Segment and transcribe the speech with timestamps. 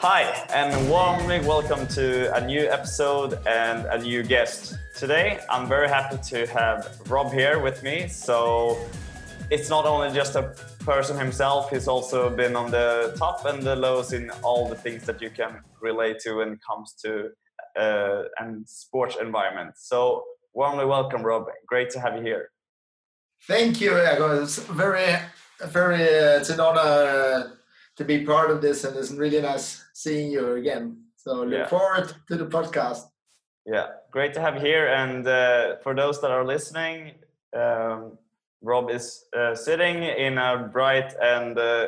[0.00, 4.76] Hi, and warmly welcome to a new episode and a new guest.
[4.94, 8.06] Today, I'm very happy to have Rob here with me.
[8.06, 8.78] So,
[9.50, 10.54] it's not only just a
[10.86, 15.02] person himself, he's also been on the top and the lows in all the things
[15.04, 17.30] that you can relate to when it comes to
[17.78, 19.72] uh, and sports environment.
[19.76, 21.44] So, warmly welcome, Rob.
[21.66, 22.50] Great to have you here.
[23.48, 24.42] Thank you, Ego.
[24.42, 25.16] It's very,
[25.66, 27.42] very, uh, it's an honor uh,
[27.96, 31.02] to be part of this, and it's really nice seeing you again.
[31.16, 31.66] So look Yeah.
[31.66, 33.02] forward to the podcast.
[33.66, 34.86] Yeah, great to have you here.
[34.86, 37.14] And uh, for those that are listening,
[37.52, 38.18] um,
[38.66, 41.86] Rob is uh, sitting in a bright and uh,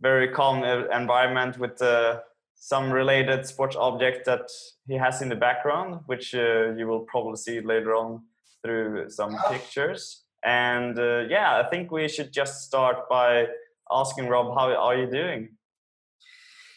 [0.00, 2.20] very calm environment with uh,
[2.54, 4.48] some related sports object that
[4.86, 8.22] he has in the background, which uh, you will probably see later on
[8.62, 9.48] through some Ah.
[9.50, 10.24] pictures.
[10.44, 13.48] And uh, yeah, I think we should just start by
[13.90, 15.56] asking Rob, how are you doing?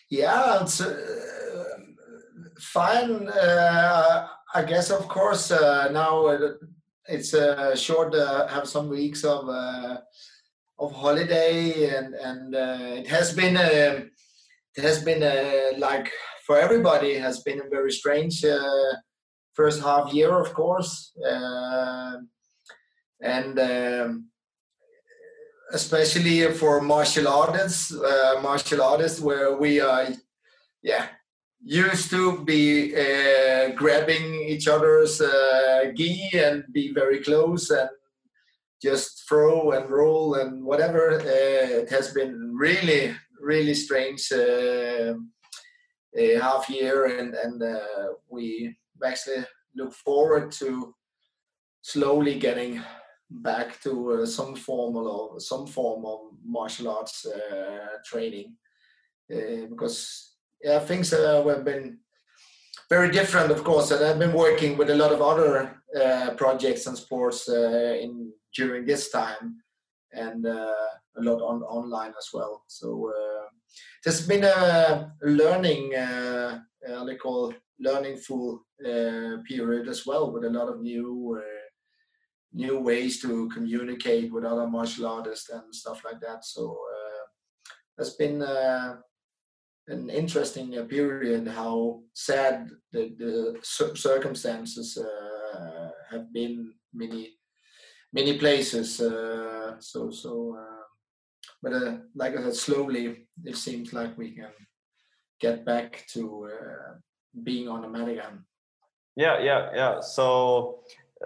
[0.09, 0.94] Yeah, it's uh,
[2.59, 3.30] fine.
[3.30, 6.14] Uh, I guess, of course, uh, now
[7.08, 8.16] it's uh, short.
[8.16, 9.98] Uh, have some weeks of uh,
[10.80, 14.04] of holiday, and and uh, it has been uh,
[14.76, 16.12] it has been uh, like
[16.45, 18.45] for everybody has been a very strange
[19.54, 21.14] first half year, of course,
[23.22, 23.60] and.
[23.60, 24.30] Um,
[25.72, 27.92] especially for martial artists,
[28.44, 30.08] martial artists where we are,
[30.84, 31.08] yeah,
[31.64, 37.89] used to be uh, grabbing each other's uh, gi and be very close and
[38.81, 41.20] just throw and roll and whatever.
[41.20, 45.14] Uh, it has been really, really strange uh,
[46.20, 50.94] uh, half year, and and uh, we actually look forward to
[51.81, 52.81] slowly getting
[53.30, 57.26] back to uh, some form of some form of martial arts
[58.05, 58.55] training
[59.70, 60.33] because
[60.64, 62.00] yeah things uh, have been
[62.90, 66.88] very different of course and I've been working with a lot of other uh, projects
[66.88, 69.58] and sports uh, in during this time
[70.12, 73.48] and uh, a lot on online as well so uh,
[74.04, 78.66] there's been a learning uh, uh, they call learning full
[79.48, 81.42] period as well with a lot of new
[82.54, 86.45] new ways to communicate with other martial artists and stuff like that.
[86.45, 87.24] So uh,
[87.98, 88.42] it's been
[89.88, 91.48] an interesting uh, period.
[91.48, 93.60] How sad the, the
[93.95, 97.36] circumstances uh, have been many
[98.14, 99.02] many places.
[99.02, 100.83] Uh, so so, uh,
[101.61, 104.52] but uh, like I said, slowly it seems like we can
[105.39, 106.94] get back to uh,
[107.44, 108.08] being on the mat.
[109.15, 110.00] Yeah, yeah, yeah.
[110.00, 110.80] So,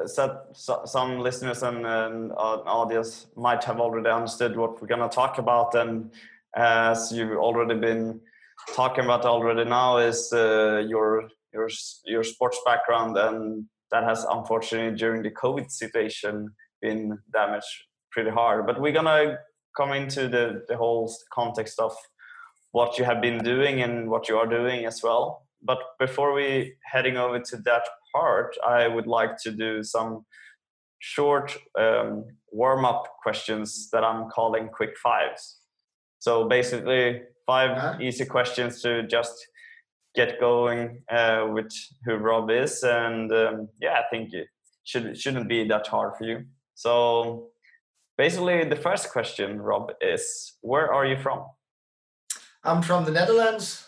[0.06, 5.38] so, so some listeners and, and audience might have already understood what we're gonna talk
[5.38, 6.12] about, and
[6.56, 8.20] as you've already been
[8.76, 11.70] talking about already now, is uh, your your
[12.06, 16.50] your sports background, and that has unfortunately during the COVID situation
[16.82, 17.66] been damaged
[18.12, 18.66] pretty hard.
[18.66, 19.40] But we're gonna
[19.76, 21.94] come into the the whole context of
[22.72, 25.48] what you have been doing and what you are doing as well.
[25.64, 30.26] But before we heading over to that part, I would like to do some
[31.00, 35.60] short um, warm up questions that I'm calling quick fives.
[36.20, 37.98] So basically, 5 Uh-huh.
[38.02, 39.48] easy questions to just
[40.16, 41.72] get going uh, with
[42.06, 44.48] who Rob is, and um, yeah, I think it
[44.84, 46.46] should shouldn't be that hard for you.
[46.76, 47.50] So
[48.18, 51.40] basically, the first question, Rob, is where are you from?
[52.64, 53.86] I'm from the Netherlands,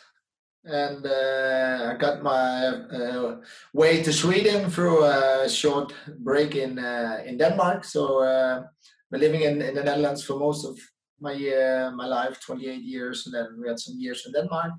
[0.64, 2.68] and uh, I got my
[2.98, 3.36] uh,
[3.74, 5.94] way to Sweden through a short
[6.24, 7.84] break in uh, in Denmark.
[7.86, 8.64] So uh,
[9.12, 10.78] been living in, in the Netherlands for most of
[11.22, 14.72] my uh, my life, 28 years, and then we had some years in Denmark.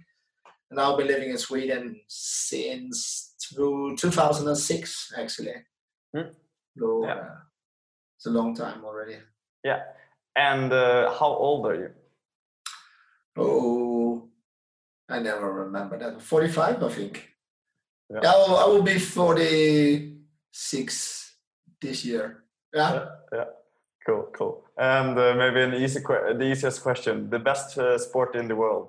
[0.70, 5.54] And now I've been living in Sweden since two- 2006, actually.
[6.14, 6.30] Hmm.
[6.78, 7.14] So Yeah.
[7.18, 7.36] uh,
[8.16, 9.18] it's a long time already.
[9.64, 9.82] Yeah,
[10.36, 11.90] and uh, how old are you?
[13.36, 14.28] Oh,
[15.08, 16.20] I never remember that.
[16.22, 17.28] 45, I think.
[18.10, 18.20] Yeah.
[18.22, 21.36] Yeah, I will, I will be 46
[21.80, 22.44] this year.
[22.74, 22.92] Yeah.
[22.94, 23.44] Yeah, yeah.
[24.10, 24.64] Cool, cool.
[24.76, 28.88] And uh, maybe an easy, the easiest question: the best uh, sport in the world.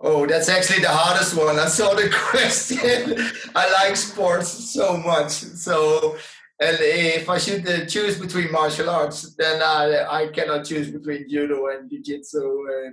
[0.00, 1.56] Oh, that's actually the hardest one.
[1.56, 3.16] I saw the question.
[3.54, 5.30] I like sports so much.
[5.30, 6.16] So,
[6.60, 9.84] and if I should uh, choose between martial arts, then I
[10.20, 12.42] I cannot choose between judo and jiu-jitsu,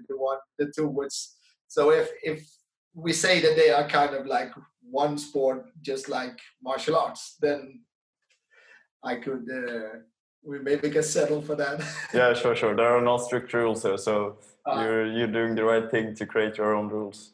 [0.07, 1.17] the one, the two which.
[1.67, 2.39] So if if
[2.93, 4.51] we say that they are kind of like
[4.81, 7.81] one sport, just like martial arts, then
[9.03, 10.10] I could uh,
[10.43, 11.83] we maybe can settle for that.
[12.13, 12.75] yeah, sure, sure.
[12.75, 16.25] There are no strict rules here, so uh, you're you're doing the right thing to
[16.25, 17.33] create your own rules.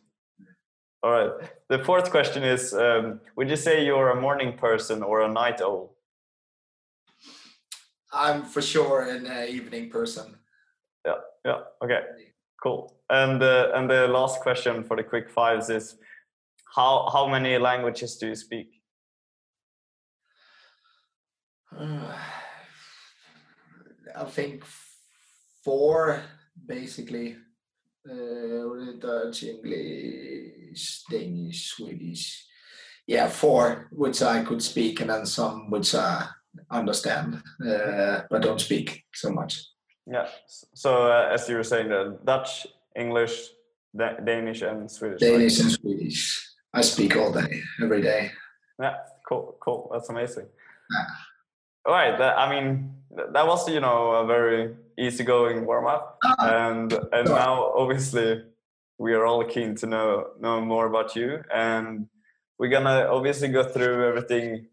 [1.04, 1.32] All right.
[1.70, 5.62] The fourth question is: um, Would you say you're a morning person or a night
[5.62, 5.94] owl?
[8.12, 10.36] I'm for sure an uh, evening person.
[11.06, 11.20] Yeah.
[11.46, 11.60] Yeah.
[11.84, 12.02] Okay.
[12.62, 12.94] Cool.
[13.10, 15.96] And uh, and the last question for the quick fives is:
[16.76, 18.82] How how many languages do you speak?
[24.18, 24.64] I think
[25.64, 26.22] four
[26.66, 27.38] basically.
[28.10, 32.46] Uh, Dutch, English, Danish, Swedish.
[33.06, 36.28] Yeah, four which I could speak, and then some which I
[36.72, 39.62] understand uh, but don't speak so much.
[40.06, 40.28] Yeah.
[40.74, 43.50] So uh, as you were saying, the Dutch, English,
[43.96, 45.20] da- Danish, and Swedish.
[45.20, 45.64] Danish right?
[45.64, 46.50] and Swedish.
[46.74, 48.32] I speak all day, every day.
[48.82, 48.96] Yeah.
[49.28, 49.58] Cool.
[49.60, 49.90] Cool.
[49.92, 50.48] That's amazing.
[50.92, 51.06] Yeah.
[51.88, 52.18] All right.
[52.18, 52.94] That, I mean,
[53.32, 58.44] that was you know a very easygoing warm up, uh, and and now obviously
[59.00, 62.08] we are all keen to know know more about you, and
[62.60, 64.68] we're gonna obviously go through everything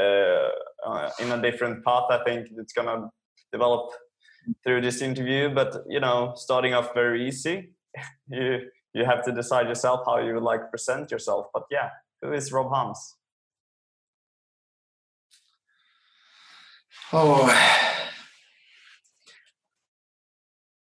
[0.00, 0.48] uh,
[0.86, 2.04] uh, in a different path.
[2.10, 3.10] I think it's gonna
[3.52, 3.90] develop
[4.64, 7.74] through this interview, but you know, starting off very easy,
[8.28, 11.48] you you have to decide yourself how you would like to present yourself.
[11.52, 11.90] But yeah,
[12.22, 13.17] who is Rob Haans?
[17.10, 17.48] Oh,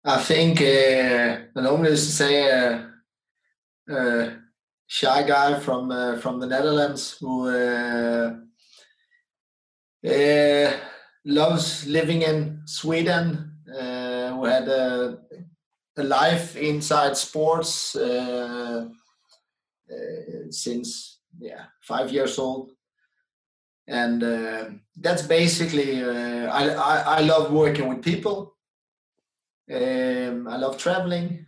[0.06, 2.94] I think uh, the normally is to say a
[3.92, 4.34] uh, uh,
[4.88, 8.38] shy guy from uh, from the Netherlands who uh,
[11.25, 13.50] loves living in Sweden.
[13.66, 15.18] who had a,
[15.98, 17.98] a life inside sports
[20.50, 22.72] since yeah five years old
[23.88, 24.65] and uh,
[24.97, 28.56] that's basically uh, I, I, I love working with people.
[29.71, 31.45] Um, i love traveling.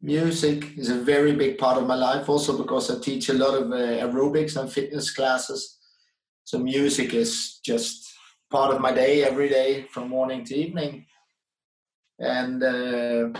[0.00, 3.54] Music is a very big part of my life also because i teach a lot
[3.54, 5.78] of uh, aerobics and fitness classes.
[6.44, 8.08] So music is just
[8.50, 11.06] part of my day every day from morning to evening.
[12.18, 13.38] And uh,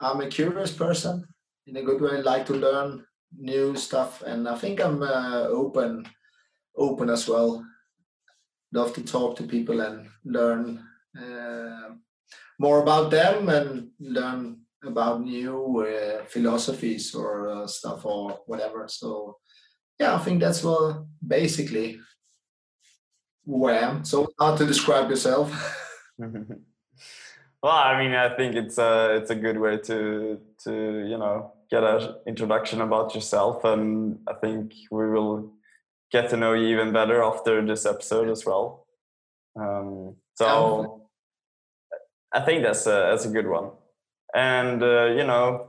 [0.00, 1.24] i'm a curious person.
[1.66, 3.04] In a good way I like to learn
[3.36, 4.22] new stuff.
[4.22, 6.04] And i think i'm uh, open
[6.78, 7.64] open as well.
[8.72, 10.84] Love to talk to people and learn
[11.18, 11.90] uh,
[12.58, 18.86] more about them and learn about new uh, philosophies or uh, stuff or whatever.
[18.88, 19.38] So
[19.98, 21.98] yeah, I think that's what basically
[23.44, 24.04] who I am.
[24.04, 25.50] So hard to describe yourself.
[26.18, 30.72] well, I mean, I think it's a it's a good way to to
[31.08, 35.52] you know get an introduction about yourself, and I think we will
[36.10, 38.86] get to know you even better after this episode as well.
[39.56, 41.08] Um, so
[42.32, 43.70] I think that's a, that's a good one.
[44.34, 45.68] And, uh, you know,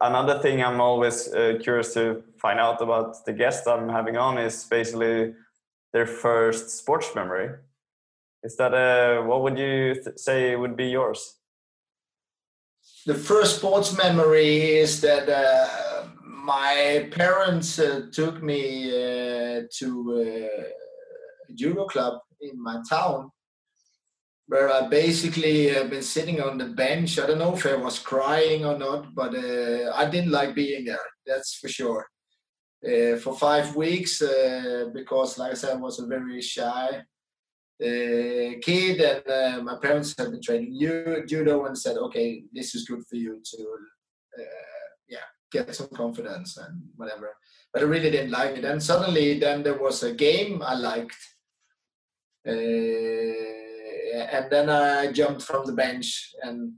[0.00, 4.38] another thing I'm always uh, curious to find out about the guest I'm having on
[4.38, 5.34] is basically
[5.92, 7.50] their first sports memory.
[8.42, 11.36] Is that uh, what would you say would be yours?
[13.06, 15.85] The first sports memory is that uh,
[16.26, 19.88] my parents uh, took me uh, to
[20.26, 20.62] uh,
[21.54, 23.30] judo club in my town
[24.48, 27.18] where I basically have been sitting on the bench.
[27.18, 30.84] I don't know if I was crying or not, but uh, I didn't like being
[30.84, 30.98] there.
[31.26, 32.06] That's for sure.
[32.84, 37.02] Uh, for five weeks, uh, because, like I said, I was a very shy
[37.80, 40.78] kid, and my parents had been training
[41.26, 43.66] judo and said, "Okay, this is good for you to
[45.52, 47.36] get some confidence and whatever.
[47.72, 48.64] But I really didn't like it.
[48.64, 51.16] And suddenly, then there was a game I liked,
[52.46, 52.52] uh,
[54.32, 56.72] and then I jumped from the bench and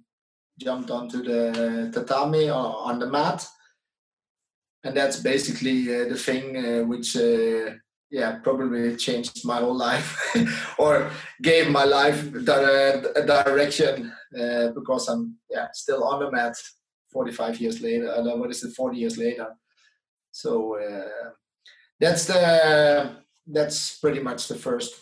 [0.60, 3.46] jumped onto the tatami or on the mat,
[4.84, 7.16] and that's basically uh, the thing uh, which.
[7.16, 7.74] Uh,
[8.10, 10.34] yeah, probably changed my whole life
[10.78, 11.10] or
[11.42, 16.56] gave my life a direction uh, because I'm yeah still on the mat
[17.12, 18.10] 45 years later.
[18.10, 18.74] Uh, what is it?
[18.74, 19.48] 40 years later.
[20.30, 21.30] So uh,
[22.00, 24.94] that's the that's pretty much the first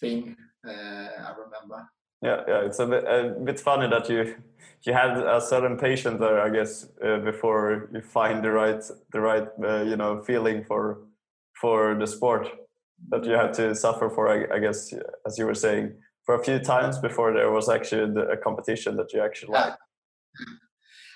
[0.00, 1.88] thing uh, I remember.
[2.22, 4.36] Yeah, yeah, it's a bit, a bit funny that you
[4.82, 8.82] you had a certain patience there, I guess, uh, before you find the right
[9.12, 10.98] the right uh, you know feeling for
[11.60, 12.48] for the sport
[13.10, 14.28] that you had to suffer for.
[14.28, 14.94] I, I, guess,
[15.26, 15.92] as you were saying,
[16.24, 19.64] for a few times before there was actually the, a competition that you actually yeah.
[19.64, 19.78] liked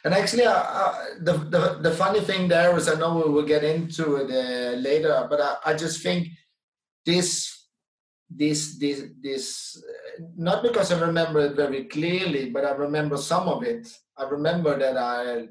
[0.07, 3.43] And actually, uh, uh, the, the the funny thing there is, I know we will
[3.55, 6.29] get into it uh, later, but I, I just think
[7.05, 7.67] this
[8.31, 9.83] this this this
[10.37, 13.89] not because I remember it very clearly, but I remember some of it.
[14.17, 15.49] I remember that I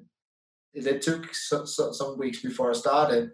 [0.74, 3.32] it took so, so, some weeks before I started,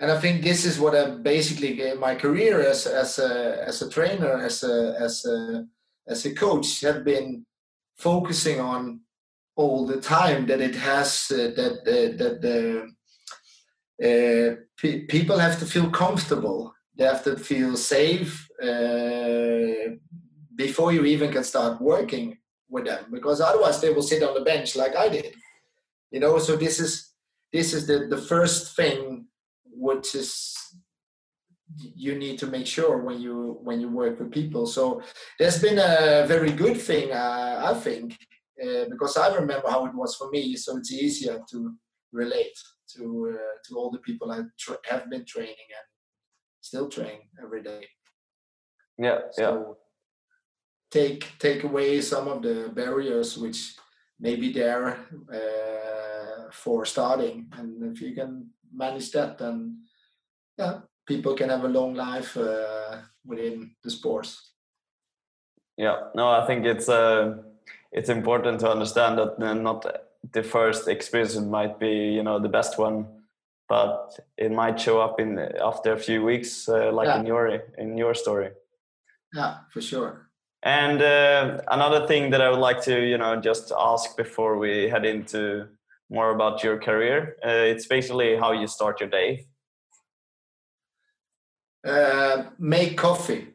[0.00, 3.82] and I think this is what I basically gave my career as as a as
[3.82, 5.66] a trainer, as a as a
[6.08, 7.44] as a coach, have been
[7.98, 9.00] focusing on
[9.56, 10.46] all the time.
[10.46, 12.86] That it has uh, that uh, that the
[14.02, 19.92] uh, pe- people have to feel comfortable they have to feel safe uh,
[20.54, 22.36] before you even can start working
[22.68, 25.34] with them because otherwise they will sit on the bench like i did
[26.10, 27.12] you know so this is
[27.52, 29.26] this is the the first thing
[29.64, 30.56] which is
[31.78, 35.02] you need to make sure when you when you work with people so
[35.38, 38.16] there's been a very good thing uh, i think
[38.64, 41.74] uh, because i remember how it was for me so it's easier to
[42.12, 42.58] relate
[42.94, 45.86] to uh, to all the people i tra- have been training and
[46.66, 47.86] still train every day.
[48.98, 49.72] Yeah, so yeah.
[50.90, 53.76] Take take away some of the barriers which
[54.18, 54.98] may be there
[55.38, 59.82] uh, for starting, and if you can manage that, then
[60.58, 64.54] yeah, people can have a long life uh, within the sports.
[65.76, 67.34] Yeah, no, I think it's uh,
[67.92, 69.86] it's important to understand that not
[70.32, 73.06] the first experience might be you know the best one
[73.68, 77.20] but it might show up in after a few weeks, uh, like yeah.
[77.20, 77.46] in your
[77.78, 78.50] in your story.
[79.34, 80.30] Yeah, for sure.
[80.62, 84.88] And uh, another thing that I would like to, you know, just ask before we
[84.88, 85.68] head into
[86.10, 89.46] more about your career, uh, it's basically how you start your day.
[91.86, 93.48] Uh, make coffee.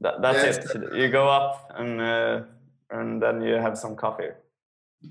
[0.00, 0.94] That, that's, that's it.
[0.94, 2.42] You go up and uh,
[2.90, 4.30] and then you have some coffee.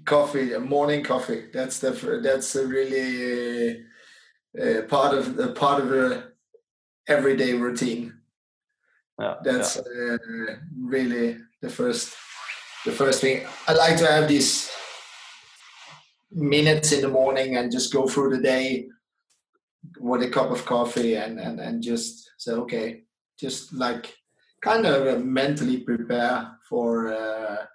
[0.06, 1.46] Coffee morning coffee.
[1.54, 1.92] That's the
[2.24, 3.86] that's a really
[4.60, 6.32] uh, part of the part of the
[7.08, 8.14] everyday routine.
[9.20, 10.16] Yeah, that's yeah.
[10.16, 12.16] Uh, really the first
[12.86, 13.46] the first thing.
[13.68, 14.72] I like to have these
[16.32, 18.88] minutes in the morning and just go through the day
[20.00, 23.04] with a cup of coffee and and, and just say okay
[23.40, 24.19] just like
[24.62, 27.66] kind of mentally prepare for uh,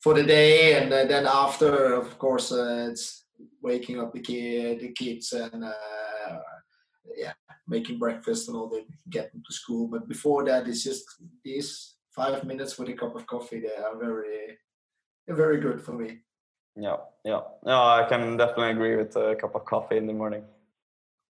[0.00, 3.24] for the day, and uh, then after, of course, uh, it's
[3.62, 6.38] waking up the kid, the kids, and uh,
[7.16, 7.32] yeah,
[7.68, 9.86] making breakfast and all the getting to school.
[9.86, 11.04] But before that, it's just
[11.44, 13.60] these five minutes with a cup of coffee.
[13.60, 14.58] They are very,
[15.28, 16.18] very good for me.
[16.74, 20.42] Yeah, yeah, no, I can definitely agree with a cup of coffee in the morning.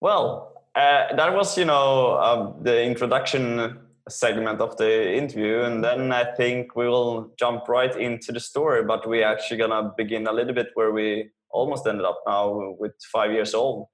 [0.00, 3.78] Well, uh, that was, you know, um, the introduction
[4.08, 8.82] segment of the interview and then i think we will jump right into the story
[8.82, 12.92] but we're actually gonna begin a little bit where we almost ended up now with
[13.12, 13.86] five years old.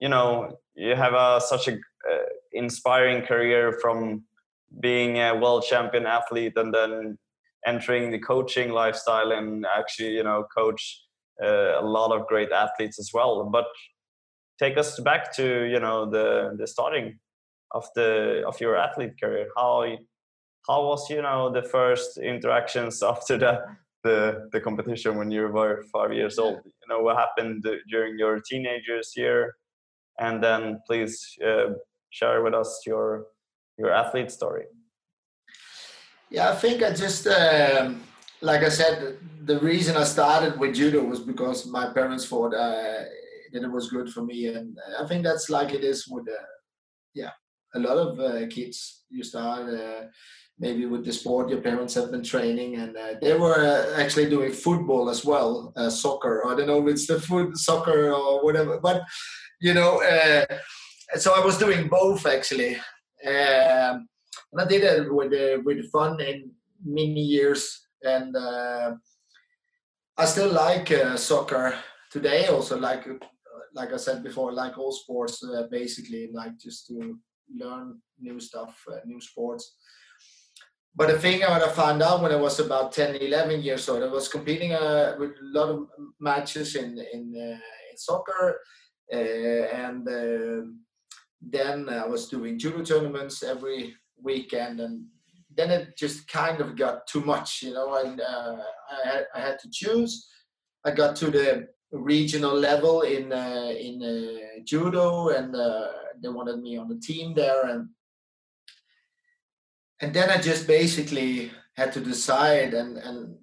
[0.00, 4.24] You know you have a, such a uh, inspiring career from
[4.80, 7.18] being a world champion athlete and then
[7.66, 11.02] entering the coaching lifestyle and actually you know coach
[11.42, 13.44] uh, a lot of great athletes as well.
[13.44, 13.66] But
[14.58, 17.18] take us back to you know the the starting
[17.74, 19.48] of the of your athlete career?
[19.56, 19.84] How
[20.66, 23.60] how was you know the first interactions after the
[24.02, 26.60] the, the competition when you were five years old?
[26.64, 29.56] You know what happened during your teenagers year?
[30.18, 31.74] And then please uh,
[32.10, 33.26] share with us your
[33.76, 34.66] your athlete story.
[36.30, 38.02] Yeah i think i just um,
[38.40, 43.04] like i said the reason i started with judo was because my parents thought uh,
[43.52, 44.46] that it was good for me.
[44.46, 46.46] And i think that's like it is with uh,
[47.14, 47.30] yeah
[47.74, 50.04] a lot of uh, kids you start uh,
[50.58, 54.28] maybe with the sport your parents have been training and uh, they were uh, actually
[54.28, 56.46] doing football as well uh, soccer.
[56.46, 59.02] I don't know if it's the foot soccer or whatever but
[59.60, 60.44] you know uh,
[61.16, 62.76] so i was doing both actually.
[63.26, 64.06] Um,
[64.52, 65.32] and i did it with
[65.64, 66.50] with fun in
[66.84, 71.74] many years and i still like soccer
[72.10, 72.46] today.
[72.46, 73.08] Also like
[73.74, 77.18] like i said before like all sports basically like just to
[77.52, 79.76] learn new stuff, uh, new sports.
[80.96, 84.06] But the thing I found out when I was about 10, 11 years old, I
[84.06, 85.88] was competing uh, with a lot of
[86.20, 87.58] matches in in, uh,
[87.90, 88.60] in soccer,
[89.12, 90.66] uh, and uh,
[91.40, 95.06] then I was doing judo tournaments every weekend, and
[95.50, 97.96] then it just kind of got too much, you know.
[97.96, 98.56] And uh,
[98.92, 100.28] I had, I had to choose.
[100.84, 105.56] I got to the regional level in in judo, and
[106.22, 107.88] they wanted me on the team there and
[110.00, 113.36] and then I just basically had to decide and and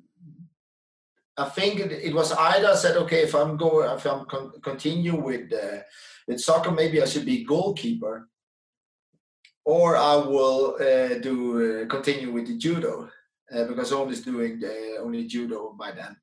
[1.37, 4.51] I think it, it, was either I said, okay, if I'm going, if I'm con-
[4.61, 5.79] continue with uh,
[6.27, 8.29] with soccer, maybe I should be goalkeeper,
[9.65, 13.09] or I will uh, do uh, continue with the judo
[13.51, 16.15] uh, because I was doing the, only judo by then.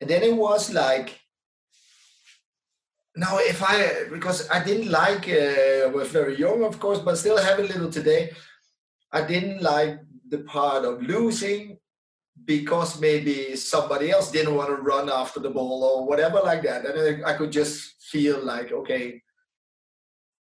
[0.00, 1.18] And then it was like,
[3.16, 7.38] no, if I because I didn't like uh, was very young, of course, but still
[7.38, 8.32] have a little today.
[9.10, 11.78] I didn't like the part of losing
[12.44, 16.84] because maybe somebody else didn't want to run after the ball or whatever like that.
[16.84, 19.22] And I, I could just feel like, okay,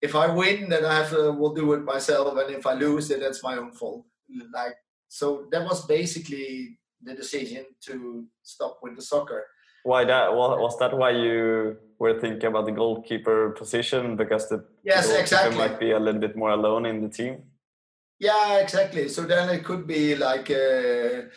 [0.03, 3.09] if I win, then I have to will do it myself, and if I lose,
[3.09, 4.05] then that's my own fault.
[4.53, 4.75] Like
[5.09, 9.47] so, that was basically the decision to stop with the soccer.
[9.85, 10.35] Why that?
[10.35, 15.79] Was that why you were thinking about the goalkeeper position because the yes, exactly might
[15.79, 17.43] be a little bit more alone in the team?
[18.19, 19.09] Yeah, exactly.
[19.09, 20.51] So then it could be like.
[20.51, 21.29] Uh,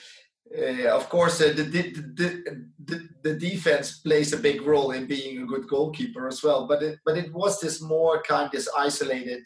[0.57, 5.41] uh, of course, uh, the, the, the, the, defense plays a big role in being
[5.41, 6.65] a good goalkeeper as well.
[6.65, 9.43] But it, but it was this more kind of isolated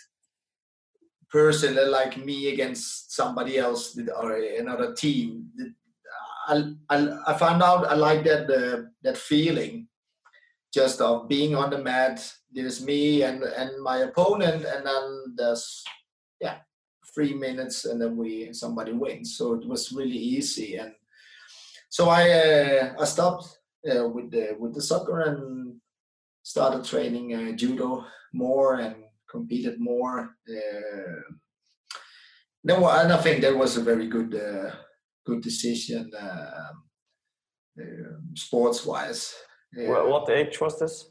[1.31, 5.49] person like me against somebody else or another team.
[6.47, 6.73] I,
[7.27, 9.87] I, found out I like that uh, that feeling
[10.73, 12.33] just of being on the mat.
[12.51, 15.83] There's me and and my opponent, and then there's
[16.39, 16.57] yeah
[17.13, 19.37] three minutes and then we somebody wins.
[19.37, 20.93] So it was really easy, and
[21.89, 25.75] so I uh, I stopped uh, with the with the soccer and
[26.43, 28.95] started training uh, judo more and
[29.29, 30.35] competed more.
[30.49, 31.35] Uh,
[32.63, 34.71] no, and I think that was a very good uh,
[35.25, 36.73] good decision uh,
[38.35, 39.33] sports wise.
[39.75, 41.09] Well, what age was this?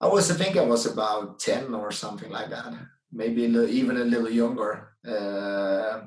[0.00, 2.72] I was, I think, I was about ten or something like that
[3.12, 4.92] maybe a little, even a little younger.
[5.06, 6.02] Uh,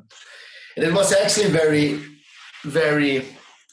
[0.76, 2.02] and it was actually very,
[2.66, 3.26] very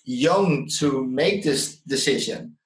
[0.05, 2.57] young to make this decision.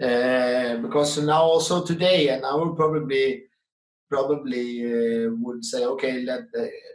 [0.00, 3.44] Uh, because now also today, and I would probably
[4.10, 6.42] probably uh, would say, okay, let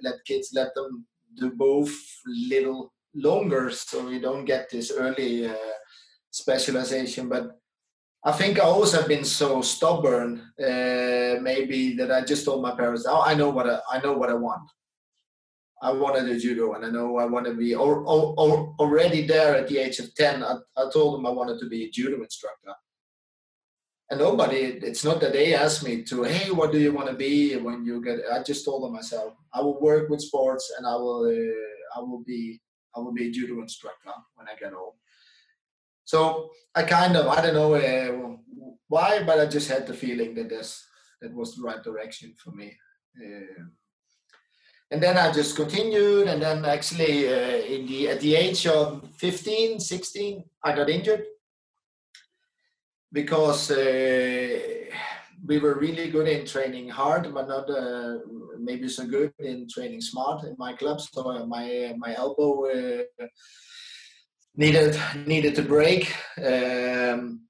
[0.04, 1.92] let kids let them do both
[2.26, 5.56] little longer, so we don't get this early uh,
[6.30, 7.30] specialization.
[7.30, 7.58] But
[8.24, 12.76] I think I always have been so stubborn, uh, maybe that I just told my
[12.76, 14.70] parents, "Oh, I know what I, I know what I want.
[15.84, 18.76] I want to do judo, and I know I want to be." Or, or, or
[18.80, 21.86] already there at the age of ten, I, I told them I wanted to be
[21.86, 22.74] a judo instructor.
[24.12, 27.16] And nobody, it's not that they asked me to, "Hey, what do you want to
[27.16, 30.86] be when you get?" I just told them myself, "I will work with sports, and
[30.86, 32.60] I will, uh, I will be,
[32.94, 34.96] I will be a judo instructor when I get old
[36.04, 38.36] So I kind of I don't know uh,
[38.90, 40.70] why, but I just had the feeling that this
[41.22, 42.78] that was the right direction for me.
[43.24, 43.64] Uh,
[44.92, 49.10] and then I just continued, and then actually uh, in the at the age of
[49.16, 51.24] 15, 16, I got injured
[53.12, 54.60] because uh,
[55.46, 58.20] we were really good in training hard, but not uh,
[58.60, 61.02] maybe so good in training smart in my club.
[61.02, 62.68] So uh, my my elbow
[64.56, 66.14] needed needed to break.
[66.38, 67.48] Um,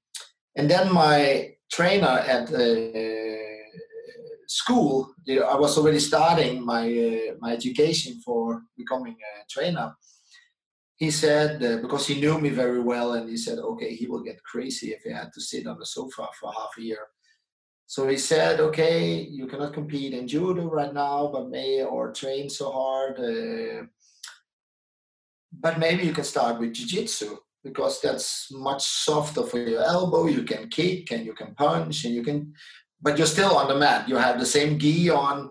[0.56, 3.52] and then my trainer at uh,
[4.46, 9.94] school, I was already starting my uh, my education for becoming a trainer.
[11.02, 14.22] He said uh, because he knew me very well, and he said, okay, he will
[14.22, 17.04] get crazy if he had to sit on the sofa for half a year.
[17.88, 19.00] So he said, okay,
[19.38, 23.18] you cannot compete in judo right now, but may or train so hard.
[23.18, 23.86] Uh,
[25.64, 30.44] but maybe you can start with jiu-jitsu because that's much softer for your elbow you
[30.44, 32.54] can kick and you can punch and you can
[33.00, 35.50] but you're still on the mat you have the same gi on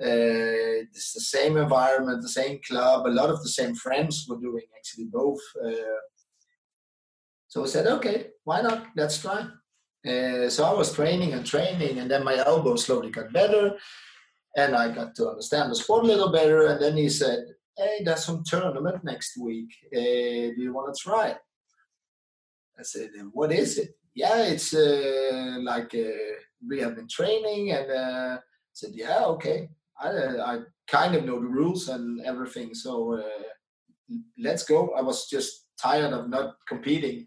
[0.00, 4.38] uh, it's the same environment the same club a lot of the same friends were
[4.38, 6.00] doing actually both uh,
[7.48, 9.40] so i said okay why not let's try
[10.08, 13.76] uh, so i was training and training and then my elbow slowly got better
[14.56, 17.44] and i got to understand the sport a little better and then he said
[17.78, 19.70] hey, there's some tournament next week.
[19.94, 21.36] Uh, do you want to try?
[22.78, 23.90] I said, what is it?
[24.14, 26.34] Yeah, it's uh, like uh,
[26.68, 28.40] we have been training, and
[28.72, 29.68] said, yeah, okay.
[30.00, 30.08] I,
[30.52, 34.90] I kind of know the rules and everything, so uh, let's go.
[34.96, 37.26] I was just tired of not competing.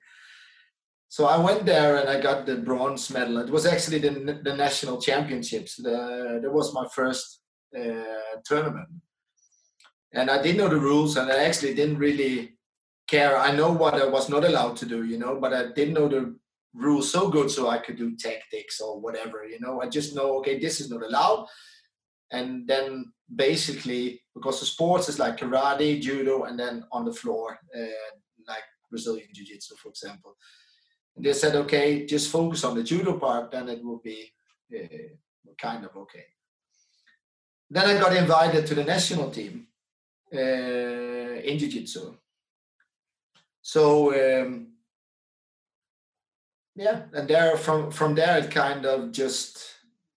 [1.10, 3.38] So I went there and I got the bronze medal.
[3.40, 5.76] It was actually the, the national championships.
[5.76, 7.42] The, that was my first
[7.78, 8.88] uh, tournament
[10.14, 12.58] and I didn't know the rules, and I actually didn't really
[13.08, 13.38] care.
[13.38, 16.08] I know what I was not allowed to do, you know, but I didn't know
[16.08, 16.36] the
[16.74, 19.82] rules so good, so I could do tactics or whatever, you know.
[19.82, 21.48] I just know, okay, this is not allowed,
[22.32, 27.60] and then basically because the sports is like karate, judo, and then on the floor,
[27.76, 28.12] uh,
[28.48, 30.36] like Brazilian Jiu Jitsu, for example.
[31.16, 34.32] And they said, okay, just focus on the judo part, then it will be
[34.76, 35.14] uh,
[35.58, 36.26] kind of okay.
[37.70, 39.68] Then I got invited to the national team
[40.34, 42.14] uh, in Jiu Jitsu.
[43.62, 44.68] So um,
[46.76, 49.64] yeah, and there from from there it kind of just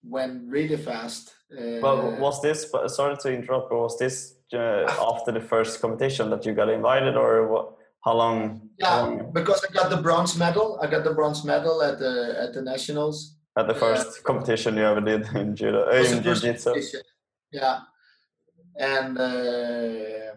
[0.03, 1.34] went really fast.
[1.57, 2.71] Uh, well, was this?
[2.89, 7.17] Sorry to interrupt, but was this uh, after the first competition that you got invited,
[7.17, 7.77] or what?
[8.05, 8.71] How long?
[8.79, 9.33] Yeah, how long?
[9.33, 10.79] because I got the bronze medal.
[10.83, 13.37] I got the bronze medal at the at the nationals.
[13.57, 16.75] At the first uh, competition you ever did in judo, in jiu-jitsu.
[17.53, 17.81] Yeah,
[18.77, 20.35] and uh,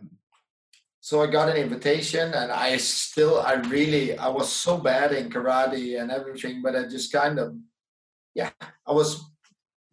[1.07, 5.29] so I got an invitation, and I still, I really, I was so bad in
[5.29, 7.55] karate and everything, but I just kind of,
[8.35, 8.51] yeah,
[8.85, 9.23] I was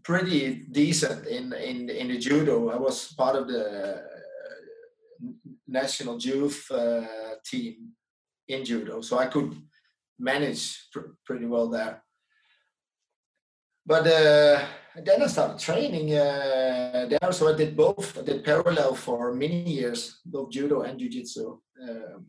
[0.05, 2.69] pretty decent in in in the judo.
[2.71, 4.03] I was part of the
[5.67, 7.07] national youth uh,
[7.45, 7.75] team
[8.49, 9.57] in judo, so I could
[10.19, 12.03] manage pr- pretty well there.
[13.87, 14.65] But uh,
[15.03, 18.19] then I started training uh, there, so I did both.
[18.19, 21.59] I did parallel for many years, both judo and jiu-jitsu.
[21.83, 22.25] Um,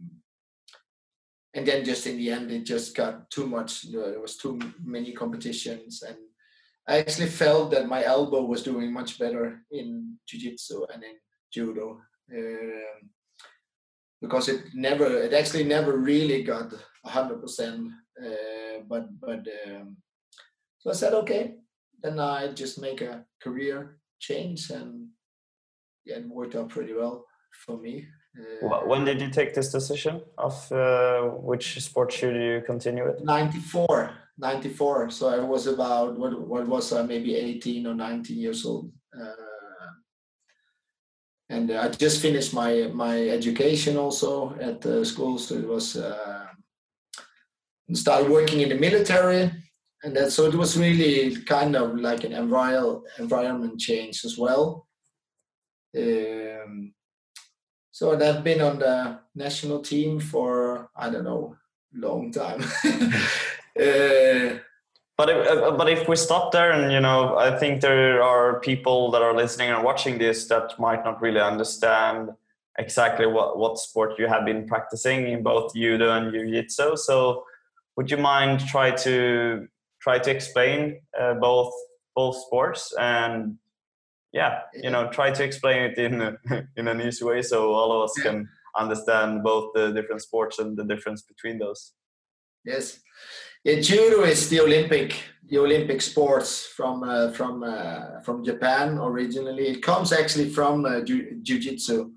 [1.53, 3.83] and then just in the end, it just got too much.
[3.91, 6.17] There was too many competitions, and
[6.87, 11.15] I actually felt that my elbow was doing much better in jiu-jitsu and in
[11.51, 12.01] judo.
[12.31, 13.09] Um,
[14.21, 16.73] because it never, it actually never really got
[17.05, 17.89] 100%.
[18.23, 19.97] Uh, but but um,
[20.79, 21.55] so I said, okay,
[22.01, 25.07] then I just make a career change, and
[26.05, 27.25] yeah, it worked out pretty well
[27.65, 28.07] for me.
[28.37, 33.23] Uh, when did you take this decision of uh, which sport should you continue with?
[33.23, 35.09] 94, 94.
[35.11, 38.91] So I was about what what was I maybe 18 or 19 years old.
[39.17, 39.31] Uh,
[41.49, 46.47] and I just finished my my education also at the school, so it was uh,
[47.93, 49.51] started working in the military
[50.05, 54.87] and that, so it was really kind of like an enviro- environment change as well.
[55.97, 56.93] Um,
[57.91, 61.55] so I've been on the national team for I don't know,
[61.93, 62.63] long time.
[63.79, 64.59] uh,
[65.17, 68.59] but if, uh, but if we stop there, and you know, I think there are
[68.59, 72.29] people that are listening and watching this that might not really understand
[72.77, 76.97] exactly what what sport you have been practicing in both judo and jiu-jitsu.
[76.97, 77.45] So,
[77.95, 79.67] would you mind try to
[80.01, 81.73] try to explain uh, both
[82.15, 83.57] both sports and
[84.31, 86.37] yeah you know try to explain it in
[86.77, 90.77] in an easy way so all of us can understand both the different sports and
[90.77, 91.93] the difference between those
[92.65, 92.99] yes
[93.65, 95.15] judo is the olympic
[95.49, 101.01] the olympic sports from uh, from uh, from japan originally it comes actually from uh,
[101.01, 102.11] jiu-jitsu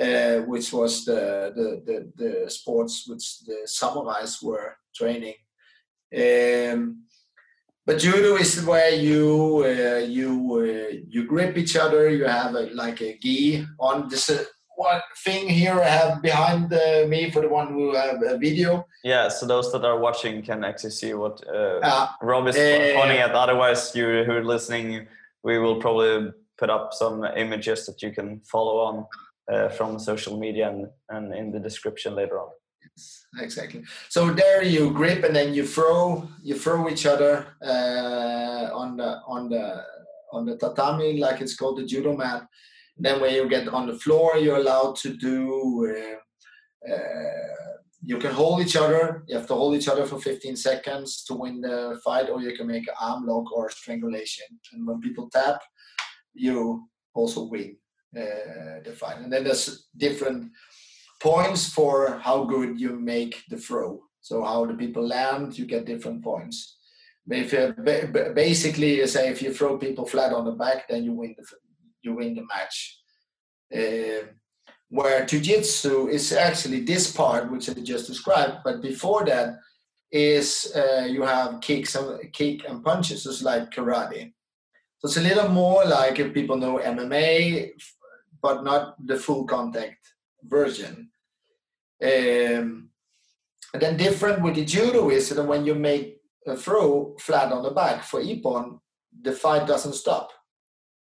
[0.00, 5.34] uh, which was the, the, the the sports which the samurais were training
[6.16, 7.04] um,
[7.86, 12.08] but judo is where you uh, you uh, you grip each other.
[12.10, 14.30] You have a, like a gi on this
[14.80, 18.86] one thing here I have behind uh, me for the one who have a video.
[19.04, 22.56] Yeah, so those that are watching can actually see what uh, Rob is
[22.96, 23.32] pointing at.
[23.32, 25.06] Otherwise, you who are listening,
[25.44, 28.94] we will probably put up some images that you can follow on
[29.52, 32.50] uh, from social media and, and in the description later on
[32.82, 33.82] Yes, exactly.
[34.08, 39.10] So there you grip and then you throw you throw each other uh, on the
[39.34, 39.64] on the
[40.32, 42.42] on the tatami, like it's called the judo mat.
[43.00, 45.40] Then when you get on the floor, you're allowed to do.
[45.90, 47.70] Uh, uh,
[48.02, 49.24] you can hold each other.
[49.26, 52.54] You have to hold each other for 15 seconds to win the fight, or you
[52.56, 54.46] can make an arm lock or strangulation.
[54.72, 55.60] And when people tap,
[56.34, 57.76] you also win
[58.16, 59.18] uh, the fight.
[59.18, 60.52] And then there's different
[61.20, 64.00] points for how good you make the throw.
[64.20, 66.76] So how the people land, you get different points.
[67.28, 67.74] If you,
[68.34, 71.44] basically you say if you throw people flat on the back, then you win the
[72.02, 72.98] you win the match.
[73.74, 74.26] Uh,
[74.88, 79.58] where jiu-jitsu is actually this part which I just described, but before that
[80.10, 84.32] is uh, you have kicks and kick and punches, just like karate.
[84.98, 87.70] So it's a little more like if people know MMA,
[88.42, 89.98] but not the full contact
[90.42, 91.10] version.
[92.02, 92.90] Um,
[93.72, 97.62] and then different with the judo is that when you make a throw flat on
[97.62, 98.80] the back for ippon,
[99.22, 100.30] the fight doesn't stop.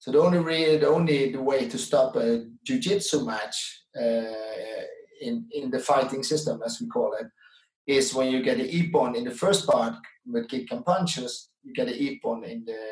[0.04, 3.56] So the only re- the only the way to stop a jiu-jitsu match
[3.96, 4.82] uh,
[5.22, 7.26] in in the fighting system, as we call it,
[7.86, 9.94] is when you get an ippon in the first part
[10.26, 12.82] with kick and punches, you get an ippon in the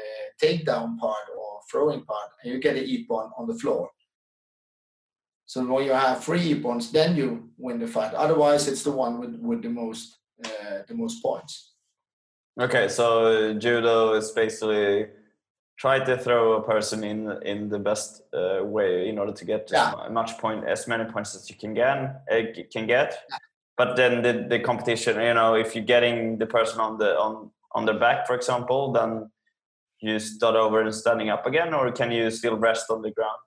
[0.43, 3.91] takedown part or throwing part, and you get an ippon on the floor.
[5.45, 8.15] So when you have three points, then you win the fight.
[8.15, 11.75] Otherwise, it's the one with, with the most uh, the most points.
[12.59, 15.09] Okay, so judo is basically
[15.83, 17.19] try to throw a person in
[17.53, 19.93] in the best uh, way in order to get yeah.
[20.07, 21.97] as much point as many points as you can get
[22.33, 22.43] uh,
[22.75, 23.11] can get.
[23.13, 23.39] Yeah.
[23.81, 27.33] But then the, the competition, you know, if you're getting the person on the on
[27.77, 29.11] on their back, for example, then
[30.07, 33.41] you start over and standing up again, or can you still rest on the ground?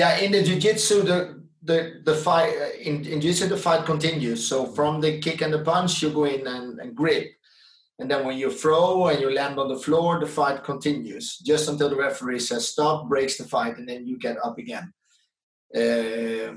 [0.00, 1.18] Yeah, in the jiu-jitsu, the
[1.62, 4.40] the the fight uh, in, in jiu-jitsu the fight continues.
[4.50, 7.26] So from the kick and the punch, you go in and, and grip,
[8.00, 11.68] and then when you throw and you land on the floor, the fight continues just
[11.68, 14.92] until the referee says stop, breaks the fight, and then you get up again.
[15.74, 16.56] Uh,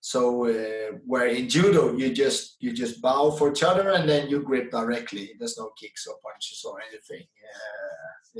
[0.00, 4.28] so uh, where in judo you just you just bow for each other and then
[4.28, 5.32] you grip directly.
[5.38, 7.26] There's no kicks or punches or anything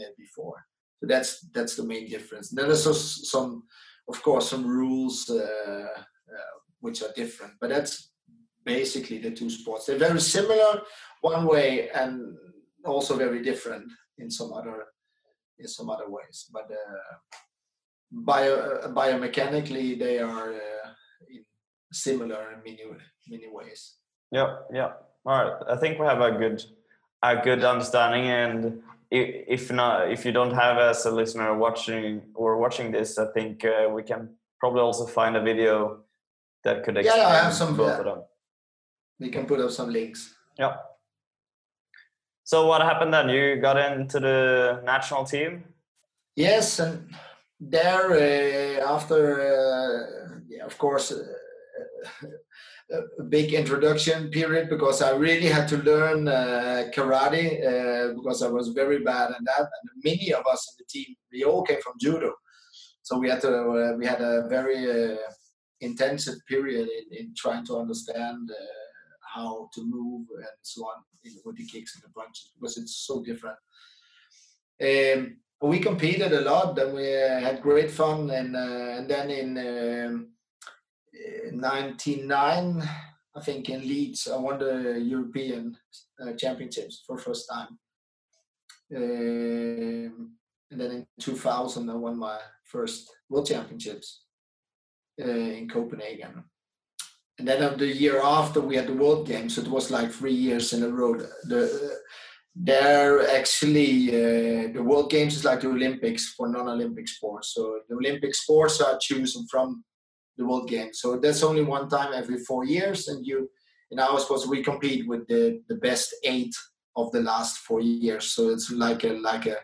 [0.01, 0.65] uh, before.
[1.01, 2.51] So that's that's the main difference.
[2.51, 3.65] then there's also some,
[4.09, 8.08] of course, some rules uh, uh, which are different, but that's
[8.77, 9.87] basically the two sports.
[9.87, 10.83] They're very similar
[11.21, 12.37] one way and
[12.85, 13.87] also very different
[14.19, 14.77] in some other
[15.59, 16.37] in some other ways.
[16.53, 17.15] But uh,
[18.13, 18.53] bio
[19.01, 20.55] biomechanically, they are
[21.93, 22.85] similar in many
[23.29, 23.81] many ways.
[24.31, 24.93] Yeah, yeah.
[25.27, 25.53] All right.
[25.75, 26.59] I think we have a good
[27.23, 32.59] a good understanding, and if not, if you don't have as a listener watching or
[32.59, 36.01] watching this, I think uh, we can probably also find a video
[36.65, 37.99] that could explain yeah, I have some, both yeah.
[37.99, 38.21] of them.
[39.21, 40.35] We can put up some links.
[40.59, 40.77] Yeah.
[42.45, 43.29] So what happened then?
[43.29, 45.65] You got into the national team.
[46.37, 47.11] Yes, and
[47.61, 52.29] there uh, after, uh, yeah, of course, uh,
[53.21, 58.49] a big introduction period because I really had to learn uh, karate uh, because I
[58.49, 59.61] was very bad at that.
[59.61, 62.33] And many of us in the team, we all came from judo,
[63.03, 65.17] so we had to uh, we had a very uh,
[65.81, 68.88] intensive period in, in trying to understand uh,
[69.35, 71.03] how to move and so on
[71.45, 73.59] with the kicks and the punches because it's so different.
[74.81, 79.59] Um, we competed a lot and we had great fun and uh, and then in
[79.59, 80.29] um,
[81.53, 82.89] 99,
[83.35, 85.77] I think in Leeds, I won the European
[86.21, 87.79] uh, Championships for first time.
[88.95, 90.33] Um,
[90.71, 94.25] and then in 2000, I won my first World Championships
[95.21, 96.45] uh, in Copenhagen.
[97.39, 99.55] And then of the year after, we had the World Games.
[99.55, 101.15] So it was like three years in a row.
[101.45, 101.99] The,
[102.61, 107.55] there actually uh, the World Games is like the Olympics for non-Olympic sports.
[107.55, 109.85] So the Olympic sports are chosen from
[110.37, 111.01] the World Games.
[111.01, 113.49] So that's only one time every four years, and you
[113.91, 116.55] and I was supposed to compete with the the best eight
[116.97, 118.33] of the last four years.
[118.33, 119.57] So it's like a like a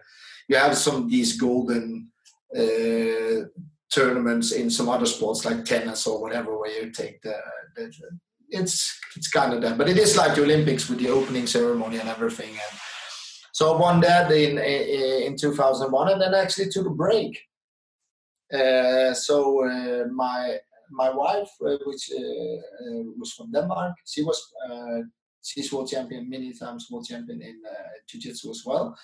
[0.49, 2.13] you have some these golden
[2.57, 3.49] uh,
[3.93, 7.37] tournaments in some other sports like tennis or whatever where you take the,
[7.77, 7.93] the,
[8.49, 11.99] it's it's kind of that, but it is like the Olympics with the opening ceremony
[11.99, 12.51] and everything.
[12.51, 12.79] And
[13.53, 17.39] so I won that in in 2001, and then actually took a break
[18.53, 20.59] uh, so uh, my
[20.91, 22.11] my wife, uh, which
[23.19, 24.41] was from Denmark, she was
[25.43, 27.61] she's world champion many times, world champion in
[28.09, 28.97] jiu-jitsu as well.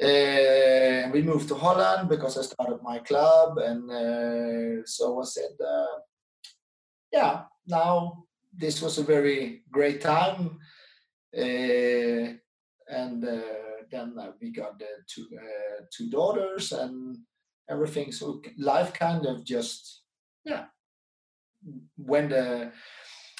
[0.00, 5.54] Uh, we moved to Holland because I started my club, and uh, so I said,
[5.60, 5.98] uh,
[7.12, 10.58] "Yeah, now this was a very great time."
[12.90, 13.22] and
[13.90, 14.80] then we got
[15.12, 15.26] two
[15.94, 17.18] two daughters, and
[17.68, 18.12] everything.
[18.12, 20.02] So life kind of just
[20.44, 20.66] yeah
[21.96, 22.70] went uh,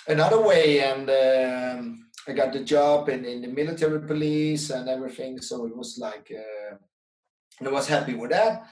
[0.07, 5.41] another way, and um, I got the job in, in the military police and everything.
[5.41, 6.77] So it was like uh,
[7.67, 8.67] I was happy with that.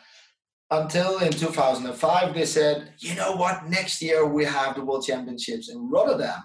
[0.71, 3.69] Until in 2005, they said, you know what?
[3.69, 6.43] Next year we have the World Championships in Rotterdam.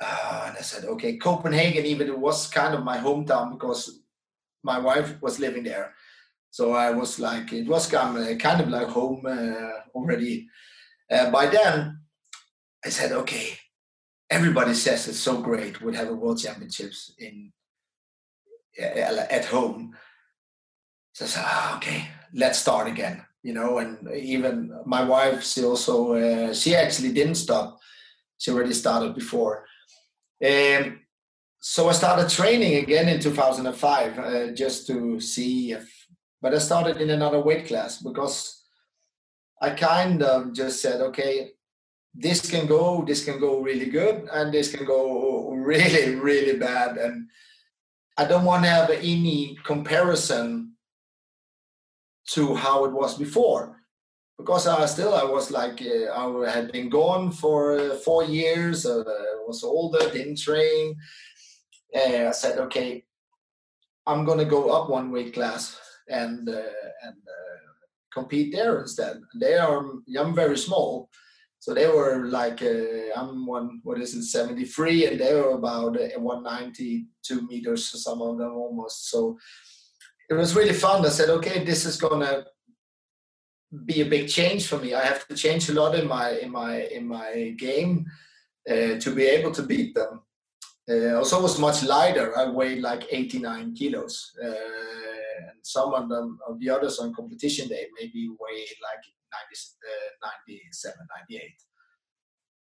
[0.00, 4.00] Uh, and I said, okay, Copenhagen, even it was kind of my hometown because
[4.62, 5.94] my wife was living there.
[6.50, 10.48] So I was like, it was kind of, like home uh, already.
[11.10, 12.00] Uh, by then,
[12.84, 13.56] I said, okay,
[14.30, 15.80] everybody says it's so great.
[15.80, 17.52] We'd have a world championships in
[18.80, 19.96] uh, at home.
[21.12, 23.24] So ah, okay, let's start again.
[23.42, 27.78] You know, and even my wife, she also, uh, she actually didn't stop.
[28.38, 29.64] She already started before.
[30.44, 31.00] Um,
[31.58, 36.00] so I started training again in 2005 uh, just to see if
[36.42, 38.62] but I started in another weight class because
[39.60, 41.50] I kind of just said, okay,
[42.14, 46.96] this can go, this can go really good, and this can go really, really bad.
[46.96, 47.28] And
[48.16, 50.74] I don't want to have any comparison
[52.30, 53.80] to how it was before
[54.40, 58.86] because I still I was like uh, I had been gone for uh, four years.
[58.86, 59.04] Uh,
[59.46, 60.96] was older, didn't train.
[61.94, 63.04] Uh, I said, okay,
[64.06, 66.72] I'm gonna go up one weight class and uh,
[67.06, 67.58] and uh,
[68.12, 69.20] compete there instead.
[69.34, 69.84] They are
[70.18, 71.10] I'm very small,
[71.60, 72.62] so they were like
[73.14, 78.02] I'm one what is it 73 and they were about 192 meters.
[78.02, 79.38] Some of them almost so.
[80.30, 81.04] It was really fun.
[81.04, 82.44] I said, okay, this is gonna
[83.84, 84.94] be a big change for me.
[84.94, 88.06] I have to change a lot in my in my in my game
[88.68, 90.22] uh, to be able to beat them.
[90.90, 92.36] Uh, also, was much lighter.
[92.38, 97.68] I weighed like 89 kilos, uh, and some of them of the others on competition
[97.68, 99.19] day maybe weighed like 90,
[100.22, 101.50] 97, 98.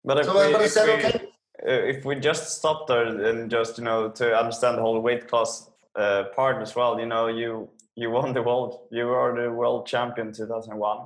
[0.05, 1.29] But if, so, we, but if, said, we, okay.
[1.67, 5.29] uh, if we just stop there and just you know to understand the whole weight
[5.29, 8.89] class uh, part as well, you know you you won the world.
[8.91, 10.99] You were the world champion 2001.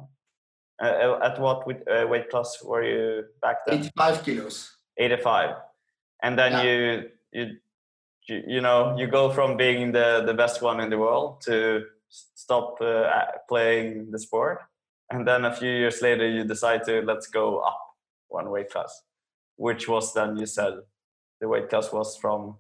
[0.83, 3.81] Uh, uh, at what uh, weight class were you back then?
[3.81, 4.77] 85 kilos.
[4.99, 5.57] 85,
[6.23, 6.63] and then Yeah.
[6.63, 7.57] you, you
[8.29, 11.85] you you know you go from being the the best one in the world to
[12.09, 14.63] stop uh, playing the sport,
[15.11, 17.81] and then a few years later you decide to let's go up
[18.29, 19.03] one weight class,
[19.57, 20.75] which was then you said
[21.41, 22.57] the weight class was from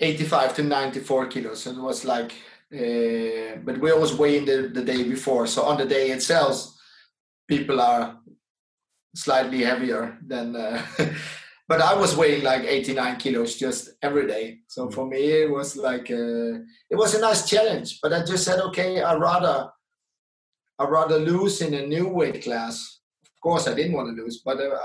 [0.00, 1.66] 85 to 94 kilos.
[1.66, 2.32] And it was like,
[2.72, 5.46] uh, but we always weigh in the, the day before.
[5.46, 6.74] So on the day itself,
[7.48, 8.18] people are
[9.14, 10.56] slightly heavier than.
[10.56, 10.82] Uh,
[11.68, 14.60] but I was weighing like 89 kilos just every day.
[14.68, 16.58] So for me, it was like uh,
[16.90, 18.00] it was a nice challenge.
[18.02, 19.70] But I just said, okay, I rather
[20.78, 23.00] I rather lose in a new weight class.
[23.24, 24.78] Of course, I didn't want to lose, but uh,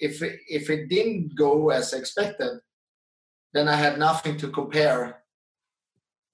[0.00, 2.60] if if it didn't go as expected,
[3.52, 5.22] then I had nothing to compare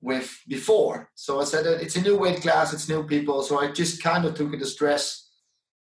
[0.01, 1.11] with before.
[1.15, 3.43] So I said it's a new weight class, it's new people.
[3.43, 5.29] So I just kind of took the stress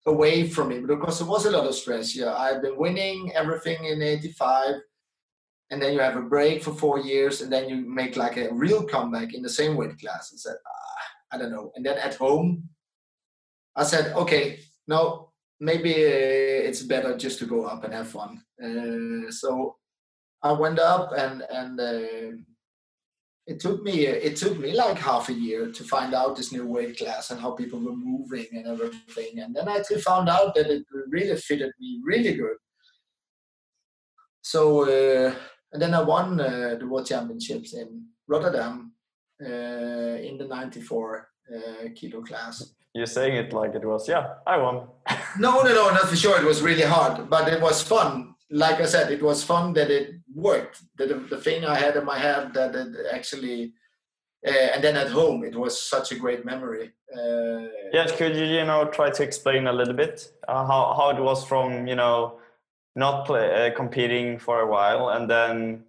[0.06, 2.16] away from me because there was a lot of stress.
[2.16, 4.76] Yeah, I've been winning everything in '85,
[5.70, 8.52] and then you have a break for four years, and then you make like a
[8.52, 10.32] real comeback in the same weight class.
[10.32, 11.72] I said, ah, I don't know.
[11.74, 12.68] And then at home,
[13.76, 18.42] I said, okay, no, maybe uh, it's better just to go up and have fun.
[18.62, 19.76] Uh, so
[20.42, 22.36] I went up and and uh,
[23.46, 26.66] it took me it took me like half a year to find out this new
[26.66, 29.40] weight class and how people were moving and everything.
[29.40, 32.56] And then I actually found out that it really fitted me really good.
[34.42, 35.34] So uh,
[35.72, 38.92] and then I won the world championships in Rotterdam
[39.40, 42.74] in the 94 uh, kilo class.
[42.94, 44.88] You're saying it like it was yeah I won.
[45.36, 46.40] No, no, no, not for sure.
[46.40, 48.36] It was really hard, but it was fun.
[48.50, 50.80] Like I said, it was fun that it worked.
[50.96, 53.72] That the, the thing I had in my head that it actually,
[54.46, 56.92] uh, and then at home, it was such a great memory.
[57.12, 61.10] Uh, Yes, could you you know try to explain a little bit uh, how how
[61.10, 62.38] it was from you know
[62.96, 65.84] not play, uh, competing for a while and then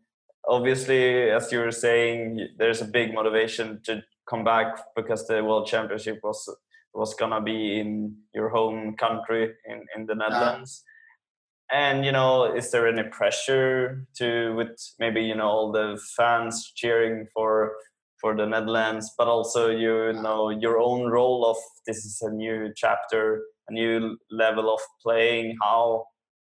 [0.47, 5.67] obviously as you were saying there's a big motivation to come back because the world
[5.67, 6.49] championship was
[6.95, 10.83] was gonna be in your home country in in the Netherlands.
[11.71, 16.71] And you know, is there any pressure to with maybe you know all the fans
[16.75, 17.73] cheering for
[18.21, 22.71] for the Netherlands, but also you know your own role of this is a new
[22.75, 25.55] chapter, a new level of playing.
[25.61, 26.05] How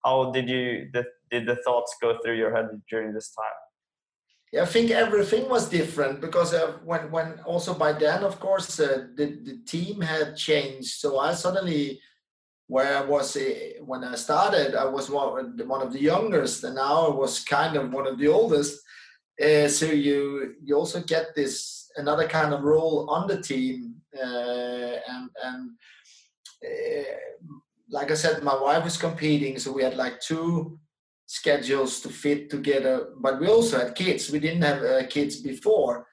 [0.06, 3.71] how did you the, did the thoughts go through your head during this time?
[4.60, 9.08] I think everything was different because uh, when when also by then, of course, uh,
[9.16, 11.00] the the team had changed.
[11.00, 12.02] So I suddenly,
[12.68, 16.76] where I was uh, when I started, I was one one of the youngest, and
[16.76, 18.82] now I was kind of one of the oldest.
[19.42, 24.96] Uh, so you you also get this another kind of role on the team, uh,
[25.08, 25.72] and and
[26.66, 27.04] uh,
[27.90, 30.78] like I said, my wife was competing, so we had like two
[31.40, 34.30] schedules to fit together but we also had kids.
[34.30, 36.06] We didn't have uh, kids before.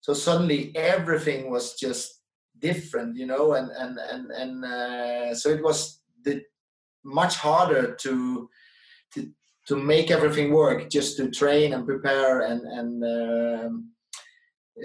[0.00, 2.20] So suddenly everything was just
[2.58, 5.78] different you know and and and, and uh, so it was
[6.24, 6.42] the,
[7.04, 8.14] much harder to
[9.12, 9.20] to
[9.68, 13.72] to make everything work just to train and prepare and and um,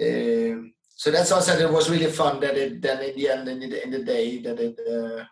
[0.04, 0.54] uh,
[1.00, 3.58] so that's I said it was really fun that it then in the end in
[3.58, 5.24] the, in the day that it uh,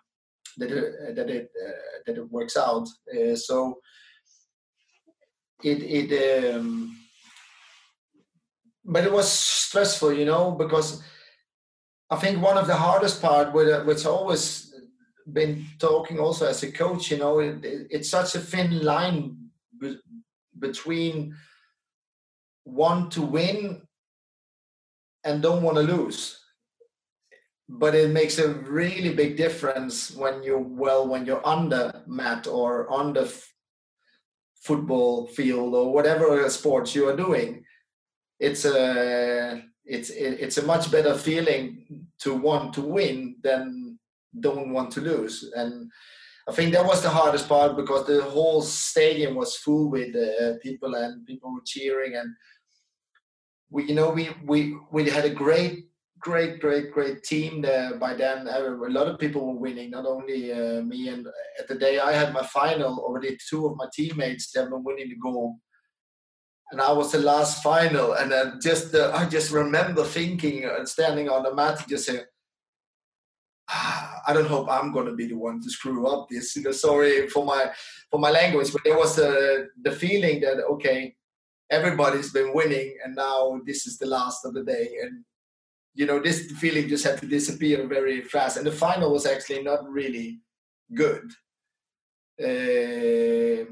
[0.58, 2.86] that it that it uh, that it works out.
[3.14, 3.78] Uh, so
[5.62, 6.96] it it um,
[8.84, 11.02] but it was stressful you know because
[12.10, 14.72] i think one of the hardest part with which always
[15.32, 19.36] been talking also as a coach you know it, it, it's such a thin line
[19.78, 19.98] be,
[20.58, 21.34] between
[22.64, 23.80] want to win
[25.24, 26.38] and don't want to lose.
[27.68, 32.90] But it makes a really big difference when you're well when you're under mat or
[33.22, 33.52] f-
[34.62, 37.64] football field or whatever sports you are doing
[38.38, 43.98] it's a it's it's a much better feeling to want to win than
[44.40, 45.50] don't want to lose.
[45.54, 45.90] And
[46.48, 50.58] I think that was the hardest part because the whole stadium was full with uh,
[50.62, 52.34] people and people were cheering and
[53.70, 55.87] we you know we we we had a great
[56.20, 57.96] great, great, great team there.
[57.96, 61.08] By then, a lot of people were winning, not only uh, me.
[61.08, 61.26] And
[61.58, 65.08] at the day I had my final, already two of my teammates that were winning
[65.08, 65.56] the goal,
[66.70, 68.12] and I was the last final.
[68.14, 72.06] And then just uh, I just remember thinking and uh, standing on the mat, just
[72.06, 72.24] saying.
[73.70, 76.56] Ah, I don't hope I'm going to be the one to screw up this.
[76.56, 77.70] You know, sorry for my
[78.10, 81.14] for my language, but there was the the feeling that okay,
[81.70, 85.22] everybody's been winning, and now this is the last of the day, and
[85.98, 88.56] you know, this feeling just had to disappear very fast.
[88.56, 90.38] And the final was actually not really
[90.94, 91.26] good.
[92.40, 93.64] Uh,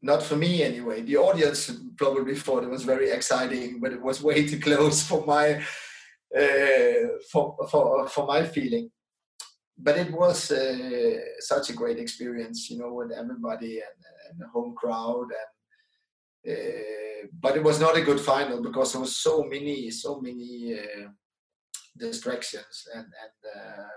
[0.00, 1.02] not for me anyway.
[1.02, 5.26] The audience probably thought it was very exciting, but it was way too close for
[5.26, 5.62] my
[6.40, 8.90] uh, for, for for my feeling.
[9.76, 13.98] But it was uh, such a great experience, you know, with everybody and,
[14.30, 15.50] and the home crowd and.
[16.48, 20.78] Uh, but it was not a good final because there was so many, so many
[20.78, 21.08] uh,
[21.98, 23.88] distractions and and uh,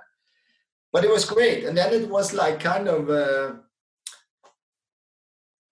[0.91, 1.63] but it was great.
[1.63, 3.53] And then it was like kind of uh,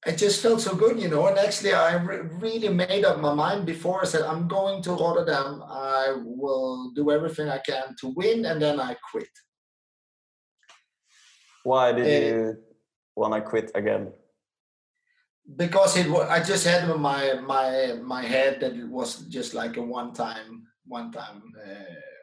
[0.06, 1.28] it just felt so good you know?
[1.28, 4.02] And actually i re- really made up my mind before.
[4.02, 5.62] I said i'm going to rotterdam.
[5.66, 9.30] I will do everything i can to win and then i quit.
[11.64, 12.58] Why did uh, you
[13.16, 14.14] want to quit again?
[15.56, 19.54] Because it was i just had in my my my head that it was just
[19.54, 22.18] like a one time one time uh,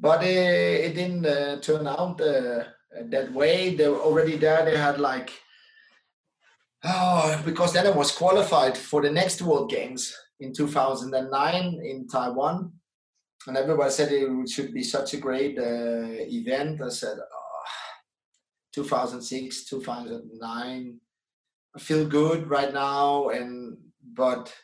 [0.00, 2.64] but it, it didn't uh, turn out uh,
[3.10, 3.74] that way.
[3.74, 4.64] They were already there.
[4.64, 5.30] They had like,
[6.84, 12.72] oh, because then I was qualified for the next World Games in 2009 in Taiwan,
[13.46, 16.80] and everybody said it should be such a great uh, event.
[16.80, 17.48] I said, oh,
[18.74, 21.00] 2006, 2009.
[21.76, 23.76] I feel good right now, and
[24.14, 24.54] but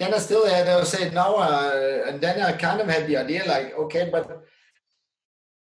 [0.00, 3.18] then I still had to say now, uh, and then I kind of had the
[3.18, 4.44] idea like, okay, but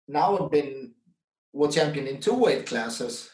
[0.09, 0.95] now I've been
[1.53, 3.31] world champion in two weight classes,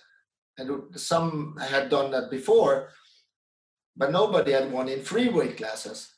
[0.59, 2.91] and some had done that before,
[3.97, 6.13] but nobody had won in three weight classes.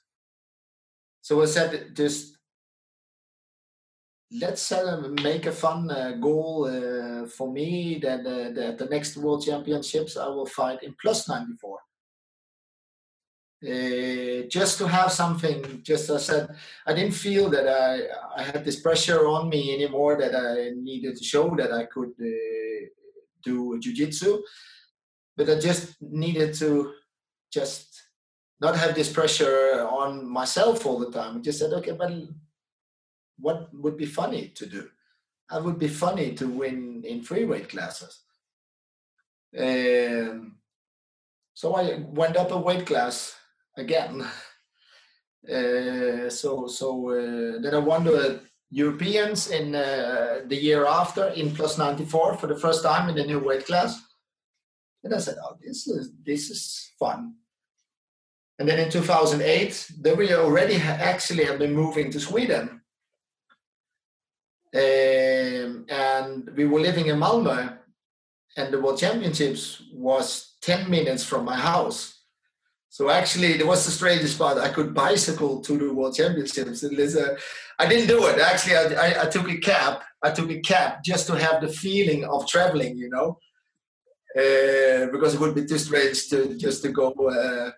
[1.22, 2.36] So I said, just
[4.32, 9.16] let's uh, make a fun uh, goal uh, for me that, uh, that the next
[9.16, 11.78] world championships I will fight in plus 94
[13.64, 16.54] uh, just to have something just I said
[16.86, 21.16] I didn't feel that I, I had this pressure on me anymore that I needed
[21.16, 22.86] to show that I could uh,
[23.42, 24.42] do jiu-jitsu.
[25.36, 26.92] But I just needed to
[27.50, 28.02] just
[28.60, 31.38] not have this pressure on myself all the time.
[31.38, 32.12] I just said okay but
[33.38, 34.88] what would be funny to do?
[35.50, 38.20] I would be funny to win in free weight classes?
[39.58, 40.56] Um,
[41.54, 43.36] so I went up a weight class
[43.76, 44.26] again.
[45.44, 51.54] Uh, so so uh, then I won the Europeans in uh, the year after in
[51.54, 54.00] plus 94 for the first time in the new weight class.
[55.02, 57.34] And I said, oh, this is this is fun.
[58.58, 62.80] And then in 2008, then we already actually have been moving to Sweden.
[64.74, 67.78] Um, and we were living in Malmö,
[68.56, 72.13] and the World Championships was 10 minutes from my house.
[72.96, 74.56] So actually, it was the strangest part.
[74.56, 76.84] I could bicycle to the World Championships.
[76.84, 77.36] And a,
[77.76, 78.38] I didn't do it.
[78.38, 79.94] Actually, I, I, I, took a cab.
[80.22, 83.28] I took a cab just to have the feeling of traveling, you know,
[84.38, 87.72] uh, because it would be too strange to just to go uh,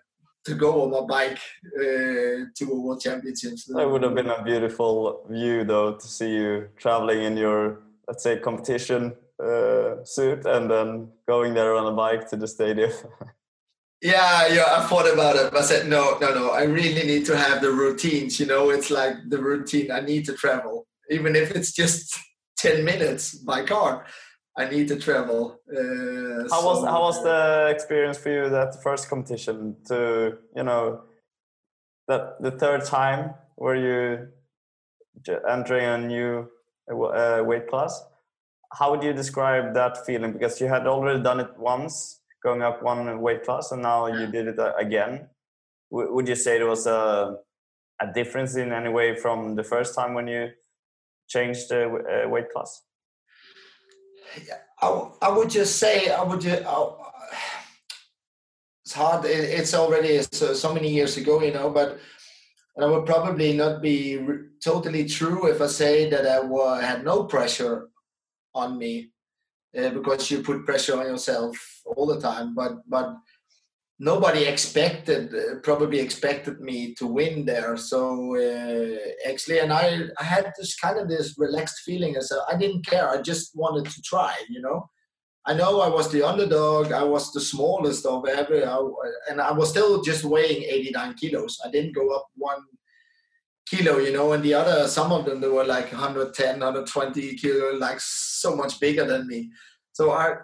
[0.45, 1.41] to go on my bike
[1.81, 3.65] uh, to a World Championships.
[3.65, 8.21] That would have been a beautiful view, though, to see you traveling in your, let's
[8.21, 12.91] say, competition uh, suit and then going there on a bike to the stadium.
[14.01, 15.51] Yeah, yeah, I thought about it.
[15.51, 16.49] But I said, no, no, no.
[16.51, 18.39] I really need to have the routines.
[18.39, 19.91] You know, it's like the routine.
[19.91, 22.17] I need to travel, even if it's just
[22.57, 24.05] ten minutes by car.
[24.55, 25.59] I need to travel.
[25.71, 29.75] Uh, how so, was how was the experience for you that first competition?
[29.87, 31.01] To you know,
[32.07, 34.27] that the third time were you
[35.49, 36.47] entering a new
[36.91, 37.99] uh, weight class?
[38.73, 40.33] How would you describe that feeling?
[40.33, 44.25] Because you had already done it once going up one weight class, and now you
[44.35, 45.13] did it uh, again.
[45.89, 47.01] would you say it was a
[48.05, 50.43] a difference in any way from the first time when you
[51.33, 52.71] changed the uh, weight class?
[54.47, 54.87] Yeah, I,
[55.27, 56.43] I would just say I would
[58.87, 59.25] it's hard.
[59.25, 61.89] It's already so, so many years ago, you know, but
[62.75, 63.97] and I would probably not be
[64.63, 67.89] totally true if I say that I had no pressure
[68.53, 68.93] on me
[69.77, 72.53] uh, because you put pressure on yourself all the time.
[72.53, 73.15] But but
[73.99, 77.77] nobody expected uh, probably expected me to win there.
[77.77, 82.57] So uh, actually, and I I had this kind of this relaxed feeling as I
[82.57, 83.09] didn't care.
[83.09, 84.89] I just wanted to try, you know.
[85.49, 86.91] I know I was the underdog.
[86.91, 88.63] I was the smallest of every,
[89.29, 91.57] and I was still just weighing 89 kilos.
[91.63, 92.59] I didn't go up one
[93.69, 97.77] kilo, you know, and the other, some of them, they were like 110, 120 kilo,
[97.77, 99.51] like so much bigger than me.
[99.93, 100.35] So I,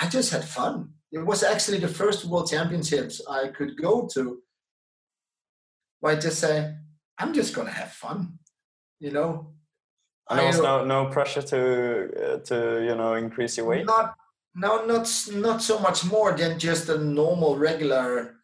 [0.00, 0.90] I just had fun.
[1.12, 4.42] It was actually the first World Championships I could go to.
[6.00, 6.74] Where I just say,
[7.18, 8.38] I'm just gonna have fun,
[8.98, 9.54] you know.
[10.28, 11.60] And there was no no pressure to
[12.24, 13.86] uh, to you know increase your weight.
[13.86, 14.16] Not
[14.54, 18.36] no, not not so much more than just a normal, regular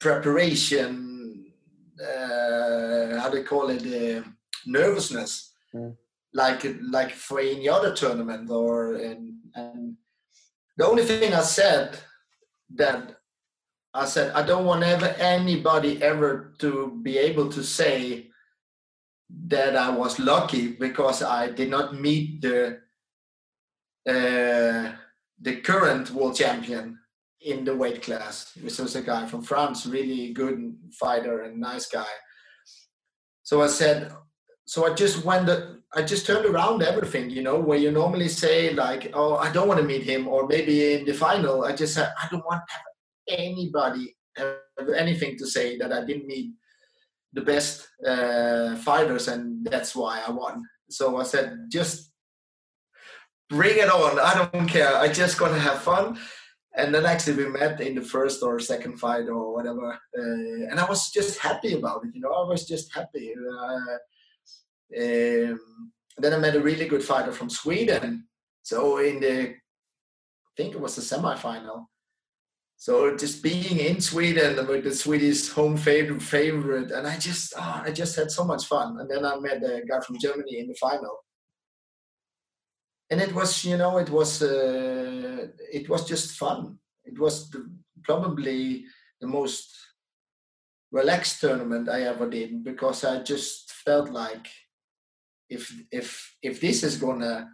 [0.00, 1.52] preparation.
[2.00, 3.84] Uh, how do you call it?
[3.86, 4.22] Uh,
[4.66, 5.94] nervousness, mm.
[6.32, 8.50] like like for any other tournament.
[8.50, 9.96] Or in, and
[10.76, 11.98] the only thing I said
[12.74, 13.16] that
[13.94, 18.30] I said I don't want ever anybody ever to be able to say
[19.48, 22.80] that I was lucky because I did not meet the.
[24.08, 24.92] Uh,
[25.40, 26.98] the current world champion
[27.40, 31.86] in the weight class, which was a guy from France, really good fighter and nice
[31.86, 32.06] guy.
[33.46, 34.10] So I said,
[34.64, 35.48] so I just went,
[35.94, 39.68] I just turned around everything, you know, where you normally say like, oh, I don't
[39.68, 42.62] want to meet him, or maybe in the final, I just said, I don't want
[43.28, 46.54] anybody have anything to say that I didn't meet
[47.34, 50.64] the best uh, fighters, and that's why I won.
[50.90, 52.10] So I said, just
[53.48, 54.18] bring it on.
[54.18, 54.96] I don't care.
[54.96, 56.18] I just gonna have fun.
[56.76, 60.78] And then actually we met in the first or second fight or whatever, uh, and
[60.78, 62.14] I was just happy about it.
[62.14, 63.32] You know, I was just happy.
[63.34, 63.96] Uh,
[65.02, 65.60] um,
[66.18, 68.28] then I met a really good fighter from Sweden.
[68.62, 71.86] So in the, I think it was the semifinal.
[72.76, 77.82] So just being in Sweden with the Swedish home favorite, favorite, and I just, oh,
[77.86, 79.00] I just had so much fun.
[79.00, 81.24] And then I met a guy from Germany in the final
[83.10, 86.78] and it was you know it was uh, it was just fun.
[87.04, 87.70] It was the,
[88.02, 88.84] probably
[89.20, 89.74] the most
[90.92, 94.46] relaxed tournament i ever did because i just felt like
[95.48, 97.48] if if if this is gonna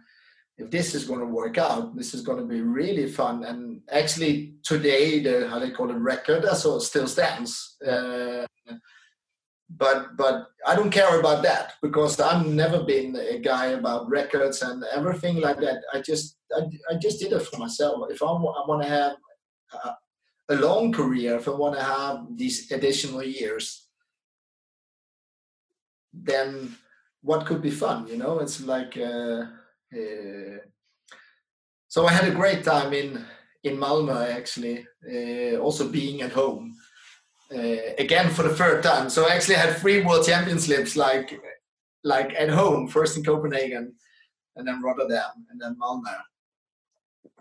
[0.57, 3.43] if this is gonna work out this is gonna be really fun.
[3.43, 7.75] And actually today the how they call it record so still stands.
[7.85, 8.45] Uh,
[9.69, 14.61] but but I don't care about that because I've never been a guy about records
[14.61, 15.81] and everything like that.
[15.93, 16.61] I just I,
[16.91, 18.09] I just did it for myself.
[18.09, 19.13] If I, I want to have
[19.73, 19.95] a,
[20.49, 23.87] a long career, if I want to have these additional years,
[26.13, 26.75] then
[27.21, 28.07] what could be fun?
[28.07, 28.97] You know, it's like.
[28.97, 29.45] Uh,
[29.95, 30.57] uh,
[31.87, 33.23] so I had a great time in
[33.63, 36.72] in Malmö actually, uh, also being at home
[37.51, 39.09] uh, again for the third time.
[39.09, 41.39] So I actually had three World Championships like
[42.03, 43.95] like at home, first in Copenhagen,
[44.55, 46.15] and then Rotterdam, and then Malmö.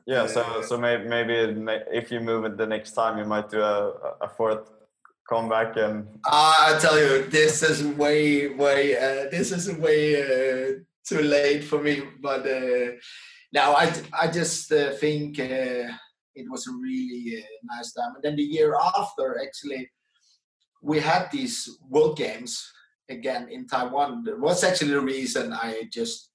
[0.06, 1.34] Yeah, so uh, so maybe maybe
[1.92, 4.70] if you move it the next time, you might do a, a fourth
[5.28, 6.08] comeback and.
[6.24, 10.72] Uh, I tell you, this is way way uh, this is way uh,
[11.08, 12.02] too late for me.
[12.20, 12.92] But uh,
[13.52, 15.88] now I I just uh, think uh,
[16.34, 18.14] it was a really uh, nice time.
[18.14, 19.90] And then the year after, actually,
[20.82, 22.70] we had these World Games
[23.08, 24.24] again in Taiwan.
[24.24, 26.30] That was actually the reason I just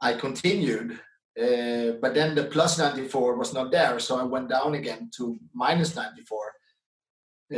[0.00, 1.00] I continued.
[1.38, 5.38] Uh, but then the plus 94 was not there, so I went down again to
[5.54, 6.52] minus 94.
[7.54, 7.56] Uh,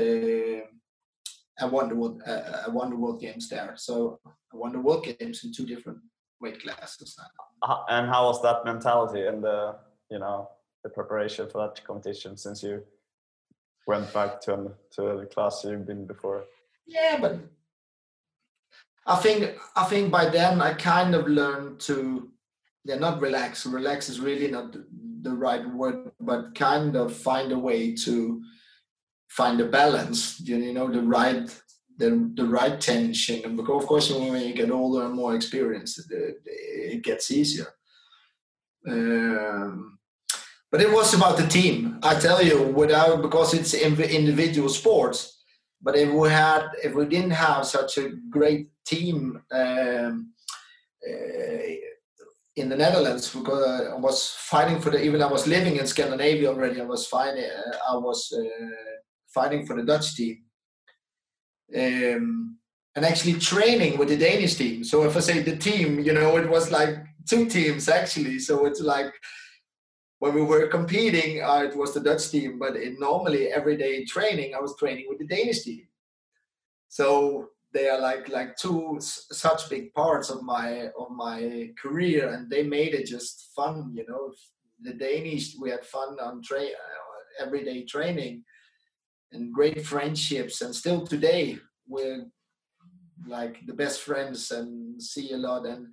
[1.61, 3.75] I won the world, uh, I won the world games there.
[3.77, 5.99] So I won the world games in two different
[6.41, 7.17] weight classes.
[7.89, 9.77] And how was that mentality and the
[10.11, 10.49] you know
[10.83, 12.83] the preparation for that competition since you
[13.87, 16.45] went back to to the class you've been before?
[16.87, 17.39] Yeah, but
[19.07, 22.31] I think I think by then I kind of learned to
[22.85, 23.67] they're yeah not relax.
[23.67, 24.77] Relax is really not
[25.23, 28.43] the right word, but kind of find a way to
[29.29, 30.41] find a balance.
[30.41, 31.49] You know, the right
[31.99, 33.45] the the right tension.
[33.45, 37.67] And because of course, when you get older and more experienced, it, it gets easier.
[38.87, 39.98] Um,
[40.71, 41.99] but it was about the team.
[42.03, 45.35] I tell you, without because it's individual sports.
[45.81, 50.33] but if we had, if we didn't have such a great team um,
[51.09, 51.63] uh,
[52.57, 55.03] in the Netherlands, because I was fighting for the.
[55.03, 56.81] Even I was living in Scandinavia already.
[56.81, 57.45] I was fighting.
[57.45, 58.89] Uh, I was uh,
[59.33, 60.39] fighting for the Dutch team.
[61.75, 62.59] Um,
[62.97, 64.83] and actually training with the Danish team.
[64.83, 66.97] So if I say the team, you know, it was like
[67.29, 68.41] two teams actually.
[68.41, 69.13] So it's like
[70.19, 74.55] when we were competing, uh, it was the Dutch team, but in normally everyday training,
[74.55, 75.87] I was training with the Danish team.
[76.89, 82.51] So they are like like two such big parts of my of my career, and
[82.51, 83.93] they made it just fun.
[83.95, 84.33] You know,
[84.83, 88.43] the Danish we had fun on train uh, everyday training
[89.33, 92.27] and great friendships, and still today we're
[93.27, 95.89] like the best friends and see a lot and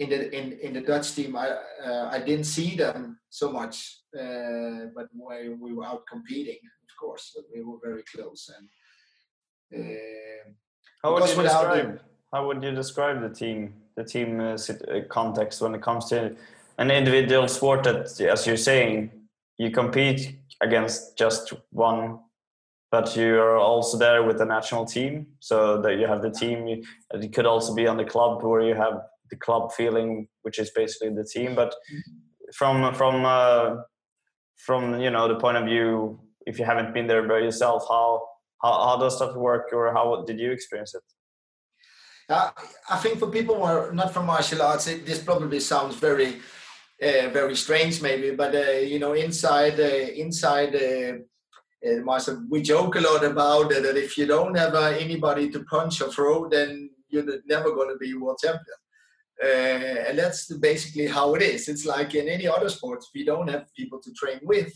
[0.00, 1.48] in the in, in the Dutch team, I
[1.86, 6.92] uh, I didn't see them so much, uh, but when we were out competing, of
[6.98, 8.50] course, but we were very close.
[8.56, 8.66] And
[9.78, 10.50] uh,
[11.02, 12.00] how would you describe
[12.32, 16.34] how would you describe the team the team uh, uh, context when it comes to
[16.78, 19.10] an individual sport that, as you're saying,
[19.58, 22.20] you compete against just one
[22.90, 26.66] but you are also there with the national team so that you have the team
[26.66, 26.82] you,
[27.20, 30.70] you could also be on the club where you have the club feeling, which is
[30.70, 31.54] basically the team.
[31.54, 31.74] But
[32.54, 33.76] from from uh,
[34.56, 38.22] from you know the point of view, if you haven't been there by yourself, how
[38.62, 41.02] how, how does that work, or how did you experience it?
[42.28, 42.50] Uh,
[42.88, 46.36] I think for people who are not from martial arts, it, this probably sounds very
[47.02, 48.30] uh, very strange, maybe.
[48.32, 50.74] But uh, you know, inside uh, inside.
[50.74, 51.12] Uh,
[51.82, 56.10] uh we joke a lot about that if you don't have anybody to punch or
[56.10, 58.80] throw, then you're never going to be world champion.
[59.42, 61.68] Uh, and that's basically how it is.
[61.68, 64.72] It's like in any other sports, if you don't have people to train with,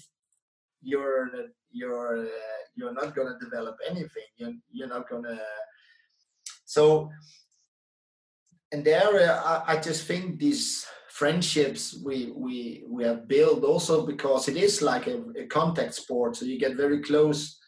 [0.83, 1.31] you're
[1.71, 4.29] you're uh, you're not going to develop anything.
[4.37, 5.39] You're you're not going to.
[6.65, 7.11] So,
[8.73, 14.07] and there, uh, I, I just think these friendships we we we have built also
[14.07, 17.59] because it is like a, a contact sport, so you get very close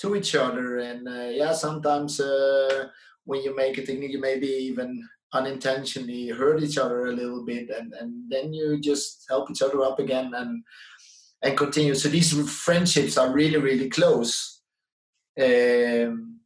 [0.00, 2.86] to each other, and uh, yeah, sometimes uh,
[3.24, 7.68] when you make a technique, you maybe even unintentionally hurt each other a little bit
[7.70, 10.64] and, and then you just help each other up again and
[11.42, 11.94] and continue.
[11.94, 12.32] So these
[12.64, 14.62] friendships are really really close.
[15.38, 16.40] Um,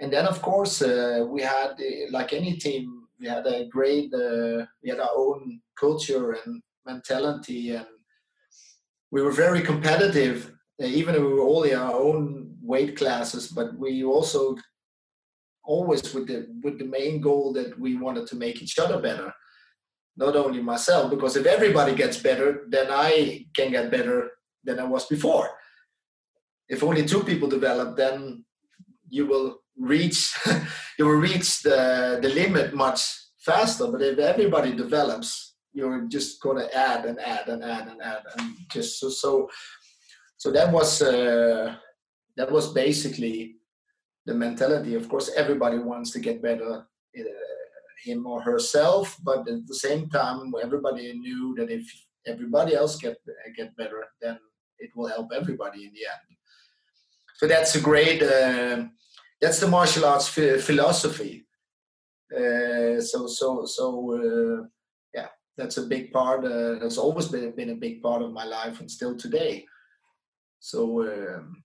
[0.00, 4.12] and then of course uh, we had uh, like any team we had a great
[4.14, 7.86] uh, we had our own culture and mentality and
[9.10, 10.52] we were very competitive
[10.82, 14.56] uh, even if we were all in our own weight classes but we also
[15.64, 19.32] always with the with the main goal that we wanted to make each other better.
[20.16, 24.30] Not only myself because if everybody gets better then i can get better
[24.64, 25.48] than i was before.
[26.68, 28.44] If only two people develop then
[29.08, 30.34] you will reach
[30.98, 33.00] you will reach the the limit much
[33.38, 33.86] faster.
[33.86, 38.22] But if everybody develops you're just going to add and add and add and add
[38.36, 39.48] and just so so
[40.36, 41.74] so that was uh,
[42.36, 43.56] that was basically
[44.26, 44.94] the mentality.
[44.94, 46.86] Of course, everybody wants to get better,
[47.18, 47.22] uh,
[48.04, 51.84] him or herself, but at the same time, everybody knew that if
[52.26, 53.18] everybody else get
[53.56, 54.38] get better, then
[54.78, 56.36] it will help everybody in the end.
[57.36, 58.22] So that's a great.
[58.22, 58.84] Uh,
[59.40, 61.46] that's the martial arts philosophy.
[62.34, 64.66] Uh, so so so uh,
[65.14, 66.44] yeah, that's a big part.
[66.44, 69.66] Uh, that's always been been a big part of my life and still today.
[70.60, 71.64] So um,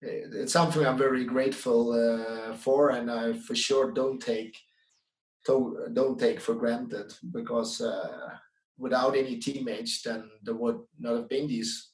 [0.00, 4.56] it's something I'm very grateful uh, for, and I for sure don't take
[5.46, 8.30] to, don't take for granted because uh,
[8.76, 11.90] without any teammates, then there would not have been these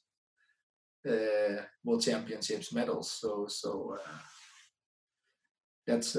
[1.07, 3.11] uh, world championships medals.
[3.11, 3.97] So so
[5.87, 6.17] that's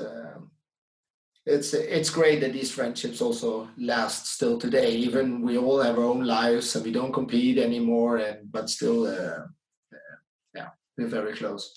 [1.44, 4.90] it's it's great that these friendships also last still today.
[4.92, 9.06] Even we all have our own lives and we don't compete anymore, and but still
[10.96, 11.72] we're very close.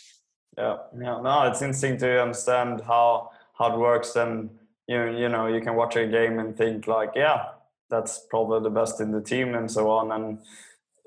[0.57, 1.21] Yeah, yeah.
[1.21, 4.49] No, it's interesting to understand how how it works, and
[4.87, 7.43] you you know you can watch a game and think like, yeah,
[7.89, 10.39] that's probably the best in the team, and so on, and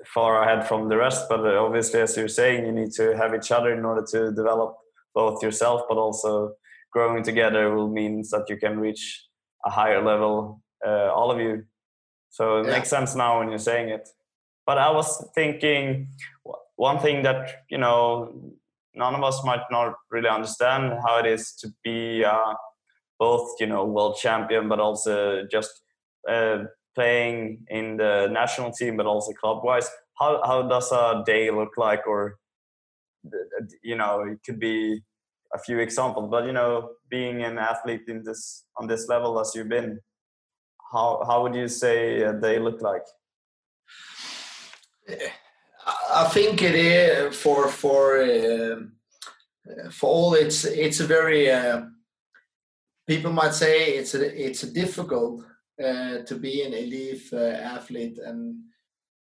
[0.05, 1.27] far ahead from the rest.
[1.29, 4.31] But uh, obviously, as you're saying, you need to have each other in order to
[4.31, 4.77] develop
[5.13, 6.53] both yourself, but also
[6.91, 9.25] growing together will means that you can reach
[9.65, 11.63] a higher level, uh, all of you.
[12.29, 12.73] So it yeah.
[12.73, 14.09] makes sense now when you're saying it.
[14.65, 16.07] But I was thinking
[16.75, 18.51] one thing that you know
[18.95, 22.53] none of us might not really understand how it is to be uh,
[23.19, 25.83] both you know world champion but also just
[26.29, 26.59] uh,
[26.95, 31.71] playing in the national team but also club wise how, how does a day look
[31.77, 32.37] like or
[33.81, 35.01] you know it could be
[35.53, 39.53] a few examples, but you know, being an athlete in this on this level as
[39.55, 39.99] you've been,
[40.91, 43.05] how how would you say they look like?
[45.85, 48.75] I think it is for for uh,
[49.91, 51.81] for all it's it's a very uh,
[53.07, 55.43] people might say it's a it's a difficult
[55.83, 57.37] uh, to be an elite uh,
[57.75, 58.55] athlete and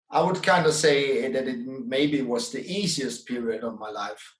[0.10, 4.36] I would kind of say that it maybe was the easiest period of my life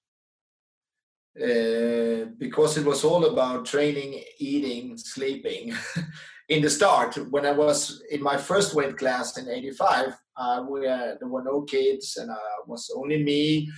[1.40, 5.74] uh, because it was all about training, eating, sleeping.
[6.48, 10.80] in the start, when I was in my first weight class in '85, uh, we,
[10.82, 12.36] there were no kids and uh,
[12.66, 13.70] was only me.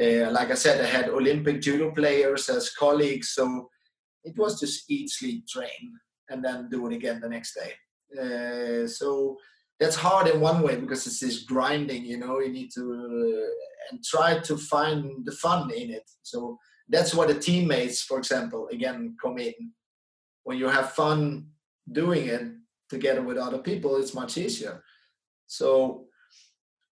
[0.00, 3.70] Uh, like I said, I had Olympic judo players as colleagues, so
[4.24, 5.98] it was just eat, sleep, train,
[6.28, 7.72] and then do it again the next day.
[8.18, 9.36] Uh, so
[9.78, 13.90] that's hard in one way because it's this grinding you know you need to uh,
[13.90, 16.58] and try to find the fun in it so
[16.88, 19.52] that's where the teammates for example again come in
[20.44, 21.46] when you have fun
[21.90, 22.42] doing it
[22.88, 24.82] together with other people it's much easier.
[25.46, 26.06] So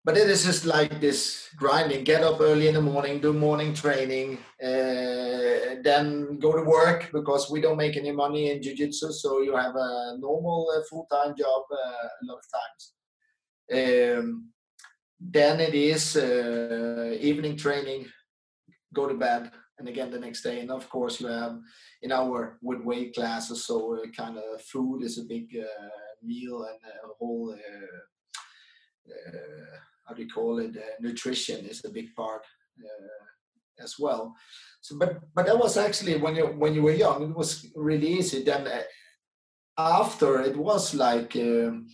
[0.02, 2.04] but it is just like this grinding.
[2.04, 7.50] Get up early in the morning do morning training uh, then go to work because
[7.50, 11.62] we don't make any money in jiu-jitsu so you have a normal uh, full-time job
[11.72, 12.82] uh, a lot of times.
[13.72, 14.50] Um,
[15.20, 18.06] then it is uh, evening training
[18.92, 19.50] go to bed
[19.80, 21.58] and again the next day and of course you have
[22.02, 25.88] in our with weight classes so uh, kind of food is a big uh,
[26.22, 27.56] meal and a whole
[30.10, 30.76] how do you call it?
[30.76, 32.42] Uh, nutrition is a big part
[32.82, 34.34] uh, as well.
[34.80, 38.08] So, but but that was actually when you when you were young, it was really
[38.18, 38.42] easy.
[38.42, 38.82] Then uh,
[39.78, 41.36] after it was like.
[41.36, 41.86] Um,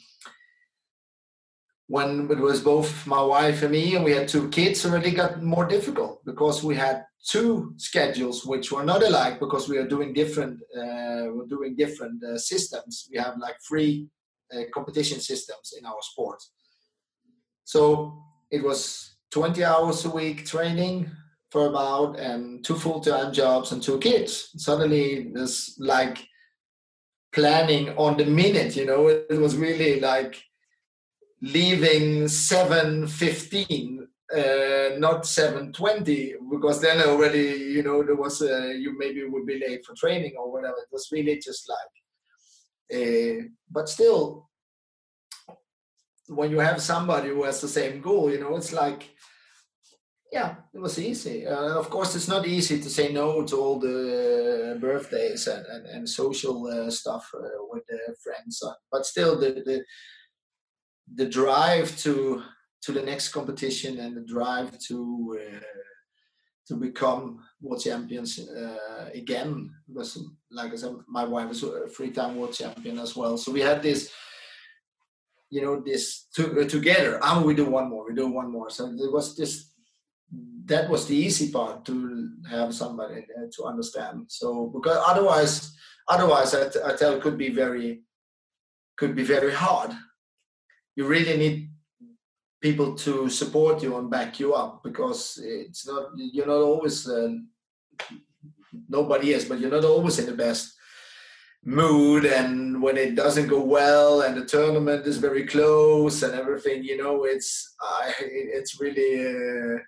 [1.89, 5.43] when it was both my wife and me and we had two kids already got
[5.43, 10.13] more difficult because we had two schedules which were not alike because we are doing
[10.13, 14.09] different uh, we're doing different uh, systems we have like three
[14.53, 16.43] uh, competition systems in our sport
[17.65, 21.11] so it was 20 hours a week training
[21.51, 24.51] for about and two full-time jobs and two kids.
[24.57, 26.19] Suddenly there's like
[27.33, 30.43] planning on the minute, you know, it was really like
[31.43, 33.99] leaving 7.15
[34.35, 39.61] uh, not 7.20 because then already you know there was a, you maybe would be
[39.61, 41.79] late for training or whatever it was really just like
[42.99, 44.47] uh, but still
[46.29, 49.11] when you have somebody who has the same goal, you know, it's like,
[50.33, 51.47] yeah, it was easy.
[51.47, 55.87] Uh, of course, it's not easy to say no to all the birthdays and, and,
[55.87, 57.85] and social uh, stuff uh, with
[58.23, 59.85] friends, uh, but still, the, the
[61.15, 62.43] the drive to
[62.83, 65.59] to the next competition and the drive to uh,
[66.69, 70.19] to become world champions uh, again was
[70.51, 73.37] like I said, my wife was a three-time world champion as well.
[73.39, 74.13] So we had this
[75.49, 77.21] you know this to, uh, together.
[77.23, 78.71] And we do one more we do one more.
[78.71, 79.71] So it was this
[80.65, 84.25] that was the easy part to have somebody to understand.
[84.29, 85.73] So because otherwise
[86.09, 88.03] otherwise I, t- I tell could be very
[88.99, 89.93] could be very hard
[90.97, 91.71] you really need
[92.61, 97.29] people to support you and back you up because it's not you're not always uh,
[98.89, 100.77] nobody is but you're not always in the best
[101.67, 102.25] mood.
[102.25, 106.97] And when it doesn't go well and the tournament is very close and everything you
[106.97, 107.75] know it's
[108.21, 109.79] it's really uh,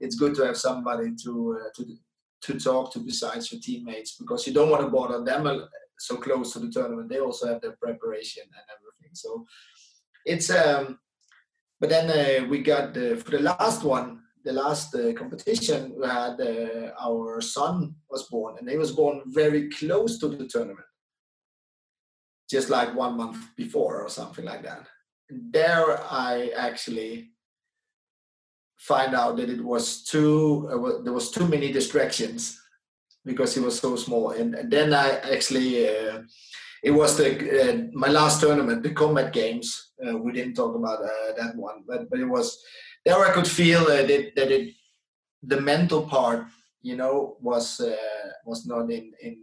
[0.00, 1.96] it's good to have somebody to uh, to
[2.42, 6.52] to talk to besides your teammates because you don't want to bother them so close
[6.52, 7.08] to the tournament.
[7.08, 9.14] They also have their preparation and everything.
[9.14, 9.46] So
[10.26, 10.98] it's um
[11.80, 16.06] but then uh, we got the, for the last one the last uh, competition we
[16.06, 20.86] had uh, our son was born and he was born very close to the tournament
[22.48, 24.86] just like one month before or something like that.
[25.28, 27.30] There, I actually
[28.76, 32.60] find out that it was too uh, there was too many distractions
[33.24, 36.22] because he was so small, and, and then I actually uh,
[36.86, 39.92] it was the uh, my last tournament, the combat games.
[40.06, 42.46] Uh, we didn't talk about uh, that one, but but it was
[43.04, 43.18] there.
[43.18, 44.06] I could feel that
[44.36, 44.74] that it
[45.42, 46.46] the mental part,
[46.82, 47.80] you know, was
[48.44, 49.36] was not in in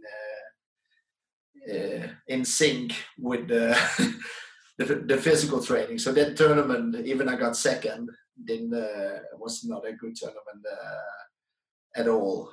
[2.26, 3.76] in sync with the,
[4.78, 5.98] the, the physical training.
[5.98, 8.10] So that tournament, even I got second,
[8.42, 12.52] didn't uh, was not a good tournament uh, at all.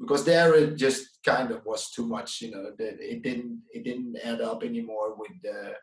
[0.00, 2.64] Because there it just kind of was too much, you know.
[2.78, 5.74] That it didn't it didn't add up anymore with uh,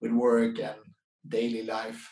[0.00, 0.80] with work and
[1.28, 2.02] daily life.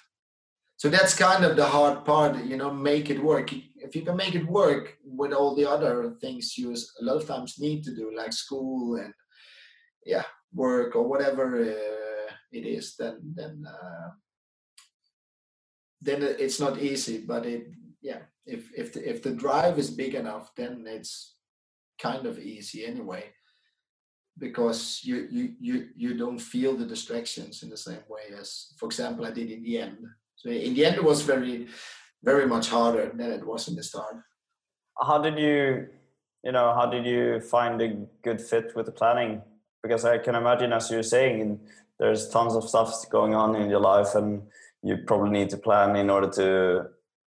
[0.76, 4.16] so that's kind of the hard part you know make it work if you can
[4.16, 7.94] make it work with all the other things you a lot of times need to
[7.94, 9.14] do like school and
[10.04, 14.10] yeah work or whatever uh, it is then then uh,
[16.02, 17.66] then it's not easy but it
[18.02, 21.36] yeah if if the, if the drive is big enough then it's
[22.00, 23.24] kind of easy anyway
[24.38, 28.86] because you you you you don't feel the distractions in the same way as for
[28.86, 29.98] example i did in the end
[30.44, 31.68] so in the end, it was very,
[32.22, 34.16] very much harder than it was in the start.
[35.00, 35.88] How did you,
[36.44, 37.88] you know, how did you find a
[38.22, 39.40] good fit with the planning?
[39.82, 41.60] Because I can imagine, as you're saying,
[41.98, 44.42] there's tons of stuff going on in your life, and
[44.82, 46.86] you probably need to plan in order to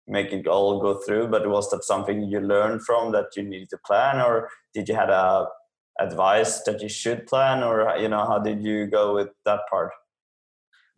[0.08, 1.28] make it all go through.
[1.28, 4.94] But was that something you learned from that you needed to plan, or did you
[4.94, 5.46] had a
[5.98, 9.92] advice that you should plan, or you know, how did you go with that part?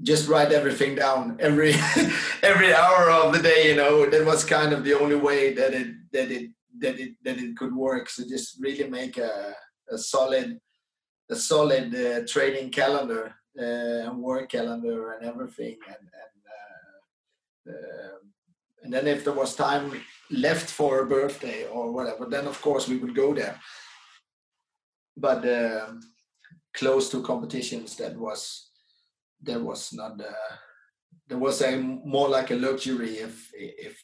[0.03, 1.75] just write everything down every
[2.43, 5.75] every hour of the day you know that was kind of the only way that
[5.75, 9.55] it that it that it that it could work so just really make a,
[9.91, 10.59] a solid
[11.31, 18.21] a solid uh, training calendar uh, and work calendar and everything and and, uh, um,
[18.89, 19.93] and then if there was time
[20.31, 23.61] left for a birthday or whatever then of course we would go there.
[25.15, 26.01] But um,
[26.73, 28.71] close to competitions that was
[29.43, 30.55] there was not uh,
[31.29, 34.03] there was a more like a luxury if if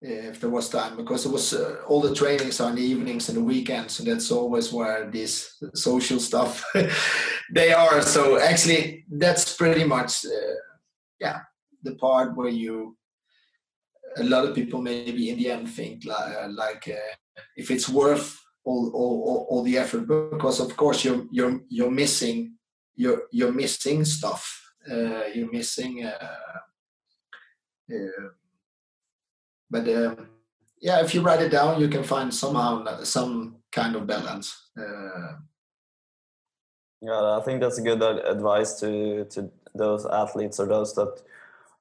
[0.00, 3.28] if there was time because it was uh, all the trainings are in the evenings
[3.28, 6.64] and the weekends and that's always where this social stuff
[7.52, 8.02] they are.
[8.02, 10.58] So actually that's pretty much uh,
[11.18, 11.40] yeah
[11.82, 12.96] the part where you
[14.16, 17.88] a lot of people maybe in the end think like, uh, like uh, if it's
[17.88, 22.54] worth all, all, all the effort because of course you're you're you're missing
[23.00, 24.72] you're you're missing stuff.
[24.90, 26.04] Uh, you're missing.
[26.04, 26.58] Uh,
[27.92, 28.28] uh,
[29.70, 30.28] but um,
[30.80, 34.70] yeah, if you write it down, you can find somehow some kind of balance.
[34.76, 35.36] Uh,
[37.00, 41.22] yeah, I think that's a good advice to to those athletes or those that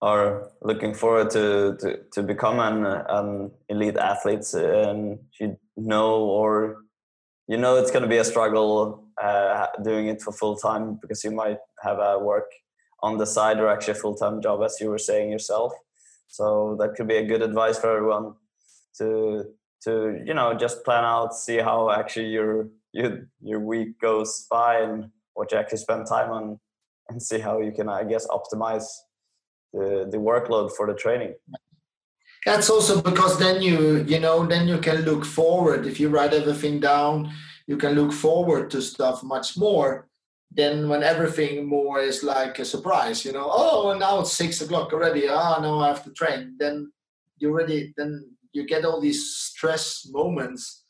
[0.02, 6.78] are looking forward to to, to become an, an elite athletes and you know or
[7.48, 11.24] you know it's going to be a struggle uh, doing it for full time because
[11.24, 12.50] you might have a work
[13.02, 15.74] on the side or actually a full time job, as you were saying yourself.
[16.28, 18.36] So that could be a good advice for everyone
[18.98, 19.46] to
[19.84, 24.80] to you know just plan out, see how actually your your your week goes by
[24.80, 26.60] and what you actually spend time on,
[27.10, 28.88] and see how you can I guess optimize
[29.74, 31.36] the the workload for the training.
[32.46, 35.86] That's also because then you you know then you can look forward.
[35.86, 37.32] If you write everything down
[37.68, 40.08] you can look forward to stuff much more
[40.52, 43.48] than when everything more is like a surprise you know.
[43.48, 45.28] Oh now it's six o'clock already.
[45.30, 46.56] Ah oh, no i have to train.
[46.58, 46.92] Then
[47.38, 50.86] you already then you get all these stress moments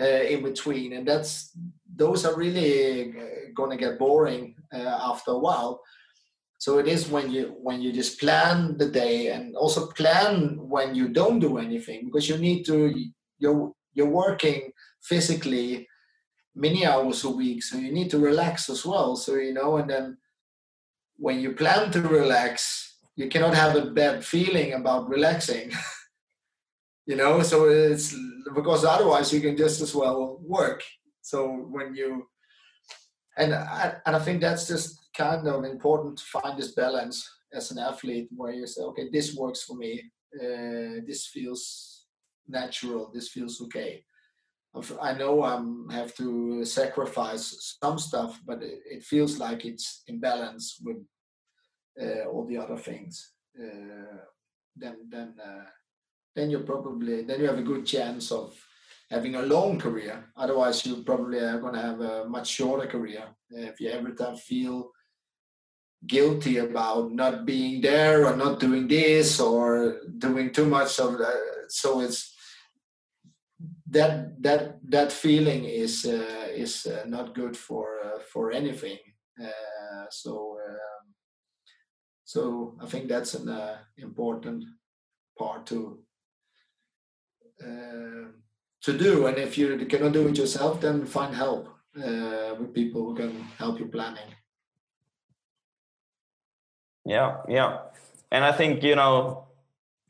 [0.00, 0.92] uh, in between.
[0.92, 1.56] And that's
[1.96, 5.80] those are really uh, going to get boring uh, after a while
[6.60, 10.94] so it is when you when you just plan the day and also plan when
[10.94, 12.92] you don't do anything because you need to
[13.38, 14.70] you're you're working
[15.02, 15.88] physically
[16.54, 19.90] many hours a week so you need to relax as well so you know and
[19.90, 20.16] then
[21.16, 25.72] when you plan to relax you cannot have a bad feeling about relaxing
[27.10, 27.42] you know?
[27.42, 28.14] So it's
[28.54, 30.82] because otherwise you can just as well work.
[31.22, 32.28] So when you
[33.36, 37.70] and I, and I think that's just kind of important to find this balance as
[37.70, 40.00] an athlete where you say okay this works for me
[40.40, 42.06] uh, this feels
[42.48, 44.04] natural this feels okay
[45.00, 45.60] I know I
[45.94, 50.98] have to sacrifice some stuff, but it, feels like it's in balance with
[52.00, 53.32] uh, all the other things.
[53.58, 54.18] Uh,
[54.76, 55.64] then, then, uh,
[56.36, 58.54] then you probably then you have a good chance of
[59.10, 60.24] having a long career.
[60.36, 64.36] Otherwise, you probably are going to have a much shorter career if you every time
[64.36, 64.92] feel
[66.06, 71.66] guilty about not being there or not doing this or doing too much of that.
[71.68, 72.34] So it's
[73.90, 78.98] that that that feeling is uh, is uh, not good for uh, for anything.
[79.40, 81.14] Uh, so um,
[82.24, 84.64] so I think that's an uh, important
[85.38, 86.02] part to
[87.62, 88.28] uh,
[88.82, 89.26] to do.
[89.26, 93.78] And if you cannot do it yourself, then find help with people who can help
[93.78, 94.30] you planning.
[97.10, 97.78] Yeah, yeah,
[98.30, 99.48] and I think you know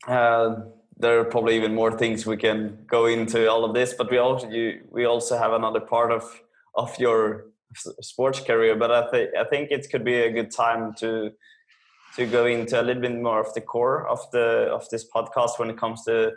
[0.07, 4.19] there are probably even more things we can go into all of this but we
[4.19, 6.25] also you, we also have another part of
[6.75, 7.47] of your
[8.03, 8.77] sports career.
[8.77, 11.33] But i think i think it could be a good time to
[12.17, 15.59] to go into a little bit more of the core of the of this podcast
[15.59, 16.33] when it comes to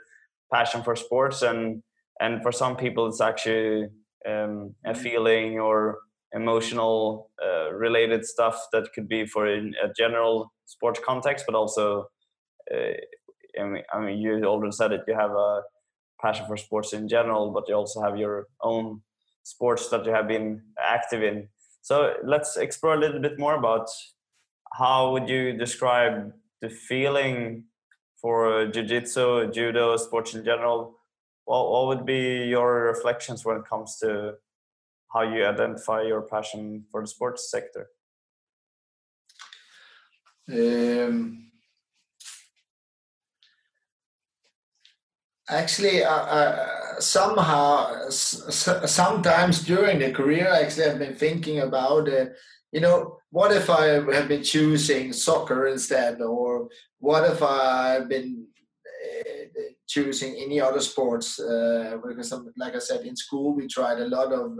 [0.49, 1.41] passion for sports.
[1.41, 1.83] And
[2.21, 3.89] and for some people it's actually
[4.25, 5.99] um, a feeling or
[6.33, 12.07] emotional uh, related stuff that could be for a general sports context but also
[12.73, 12.93] uh,
[13.59, 15.61] I, mean, I mean you already said it you have a
[16.21, 19.01] passion for sports in general but you also have your own
[19.43, 21.47] sports that you have been active in.
[21.81, 23.89] So let's explore a little bit more about
[24.73, 26.31] how would you describe
[26.61, 27.65] the feeling
[28.21, 30.97] for jiu-jitsu judo sports in general?
[31.45, 34.35] What, what would be your reflections when it comes to
[35.13, 37.87] how you identify your passion for the sports sector?
[40.51, 41.51] Um,
[45.49, 52.25] actually, uh, uh, somehow, sometimes during the career, I actually, I've been thinking about, uh,
[52.71, 58.47] you know, what if I have been choosing soccer instead, or what if I've been
[59.87, 64.07] choosing any other sports uh, because I'm, like I said in school we tried a
[64.07, 64.57] lot of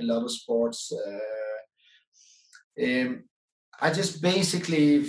[0.00, 3.24] a lot of sports uh, um,
[3.80, 5.06] I just basically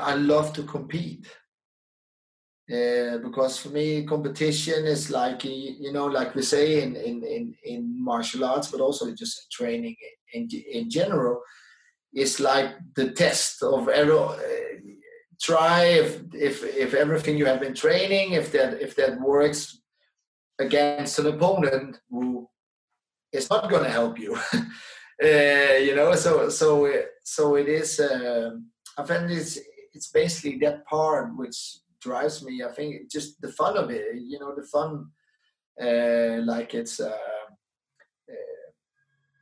[0.00, 1.26] I love to compete
[2.70, 7.54] uh, because for me competition is like you know like we say in in in,
[7.64, 9.96] in martial arts but also just in training
[10.32, 11.40] in in general
[12.12, 14.18] is like the test of every
[15.40, 19.80] try if if if everything you have been training if that if that works
[20.58, 22.48] against an opponent who
[23.32, 24.36] is not going to help you.
[25.20, 26.88] Uh, you know so so
[27.24, 28.50] so it is uh,
[28.96, 29.58] i think it's
[29.92, 32.62] it's basically that part which drives me.
[32.62, 35.10] I think just the fun of it you know the fun
[35.82, 37.08] uh, like it's uh,
[38.30, 38.68] uh,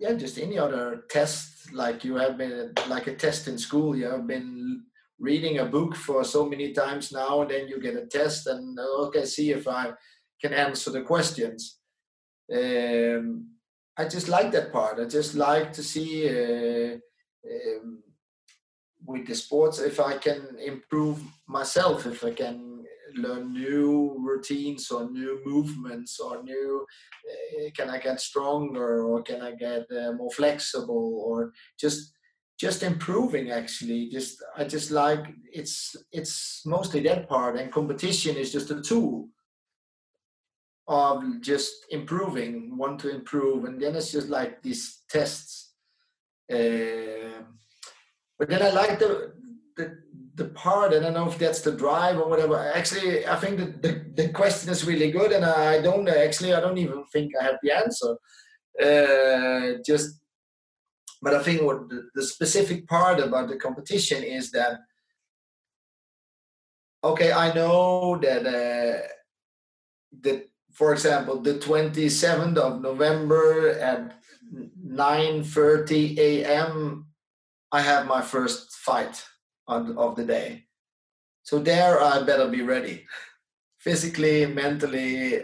[0.00, 4.06] yeah just any other test like you have been like a test in school you
[4.06, 4.82] have been
[5.18, 8.78] reading a book for so many times now and then you get a test and
[8.80, 9.92] okay see if i
[10.40, 11.78] can answer the questions.
[12.52, 13.55] Um,
[13.98, 15.00] i just like that part.
[15.00, 16.96] I just like to see uh,
[17.52, 18.02] um,
[19.04, 22.84] with the sports if i can improve myself if i can
[23.14, 26.84] learn new routines or new movements or new
[27.30, 32.12] uh, can i get stronger or can i get uh, more flexible or just
[32.58, 34.08] just improving actually.
[34.08, 39.28] Just i just like it's it's mostly that part and competition is just a tool
[40.88, 43.64] of just improving want to improve.
[43.64, 45.72] And then it's just like these tests.
[46.50, 47.42] Uh,
[48.38, 49.32] but then i like the,
[49.76, 49.98] the
[50.36, 52.56] the part i don't know if that's the drive or whatever.
[52.56, 56.60] Actually i think that the, the question is really good and i don't actually i
[56.60, 58.16] don't even think i have the answer.
[58.80, 60.20] Uh, just
[61.22, 64.80] but I think what the, the specific part about the competition is that
[67.02, 69.06] okay, I know that uh,
[70.20, 74.12] that for example, the 27th of November at
[74.86, 77.06] 9:30 a.m.
[77.72, 79.24] I have my first fight
[79.66, 80.66] on, of the day.
[81.44, 83.06] So there I better be ready.
[83.78, 85.42] Physically, mentally,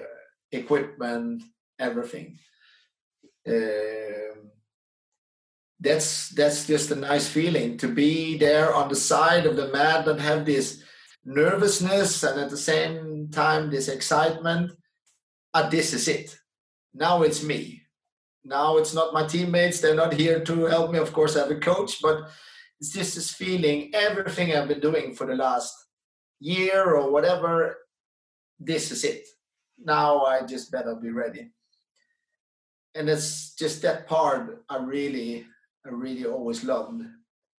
[0.53, 1.43] equipment,
[1.79, 2.39] everything.
[3.49, 4.37] Uh,
[5.81, 10.07] that's that's just a nice feeling to be there on the side of the mat
[10.07, 10.83] and have this
[11.25, 14.73] nervousness and at the same time this excitement
[15.55, 16.37] ah, this is it.
[16.95, 17.83] Now it's me.
[18.45, 19.81] Now it's not my teammates.
[19.81, 20.99] They're not here to help me.
[20.99, 22.29] Of course i have a coach but
[22.81, 25.73] it's just this feeling everything i've been doing for the last
[26.41, 27.79] year or whatever
[28.59, 29.27] this is it.
[29.79, 31.51] Now i just better be ready.
[32.95, 35.47] And it's just that part i really
[35.85, 37.03] I really always loved.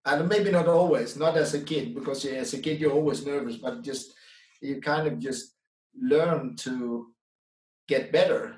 [0.06, 3.56] And maybe not always, not as a kid, because as a kid you're always nervous,
[3.56, 4.12] but just
[4.60, 5.54] you kind of just
[5.98, 7.13] learn to
[7.88, 8.56] get better.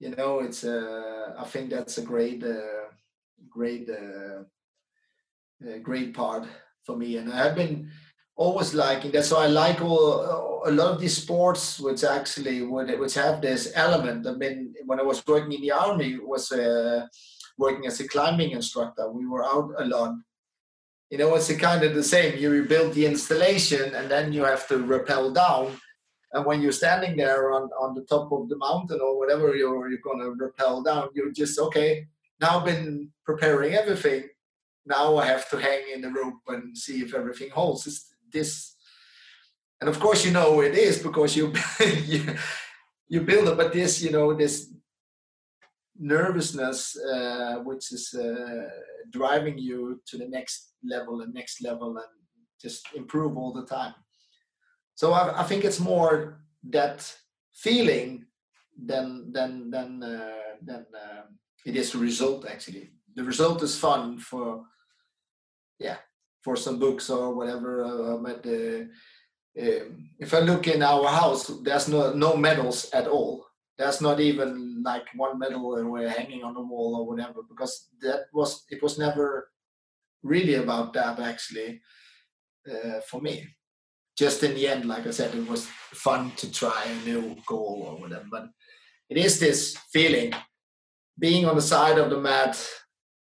[0.00, 2.90] You know, it's uh, I think that's a great, uh,
[3.48, 4.42] great, uh,
[5.64, 6.46] uh, great part
[6.84, 7.16] for me.
[7.18, 7.90] And I've been
[8.34, 9.24] always liking that.
[9.24, 13.72] So I like all a lot of these sports, which actually would which have this
[13.74, 14.26] element.
[14.26, 17.06] I mean, when I was working in the army, was uh,
[17.58, 19.10] working as a climbing instructor.
[19.10, 20.14] We were out a lot.
[21.10, 22.38] You know, it's a kind of the same.
[22.38, 25.76] You rebuild the installation and then you have to rappel down.
[26.32, 29.88] And when you're standing there on, on the top of the mountain or whatever you're,
[29.90, 32.06] you're going to rappel down, you're just, okay,
[32.40, 34.24] now I've been preparing everything.
[34.86, 37.86] Now I have to hang in the rope and see if everything holds.
[37.86, 38.74] It's this.
[39.80, 41.52] And of course, you know it is because you,
[42.04, 42.34] you,
[43.08, 44.72] you build it, but this, you know, this
[45.98, 48.68] nervousness uh, which is uh,
[49.10, 52.06] driving you to the next level and next level and
[52.60, 53.94] just improve all the time.
[54.94, 56.40] So I, I think it's more
[56.70, 57.12] that
[57.52, 58.26] feeling
[58.76, 61.22] than than than uh, than uh,
[61.64, 62.90] it is the result actually.
[63.14, 64.64] The result is fun for
[65.78, 65.96] yeah
[66.42, 67.84] for some books or whatever.
[67.84, 68.84] Uh, but uh,
[69.60, 73.46] um, if I look in our house, there's no no medals at all.
[73.78, 78.26] There's not even like one medal we're hanging on the wall or whatever because that
[78.32, 79.48] was it was never
[80.22, 81.80] really about that actually
[82.70, 83.48] uh, for me.
[84.16, 87.84] Just in the end, like I said, it was fun to try a new goal
[87.88, 88.26] or whatever.
[88.30, 88.48] But
[89.08, 90.32] it is this feeling
[91.18, 92.62] being on the side of the mat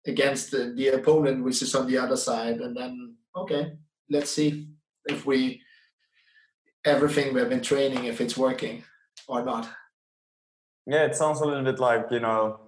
[0.05, 3.73] against the, the opponent, which is on the other side, and then okay,
[4.09, 4.67] let's see
[5.05, 5.61] if we
[6.85, 8.83] everything we've been training if it's working
[9.27, 9.69] or not.
[10.85, 12.59] Yeah, it sounds a little bit like you know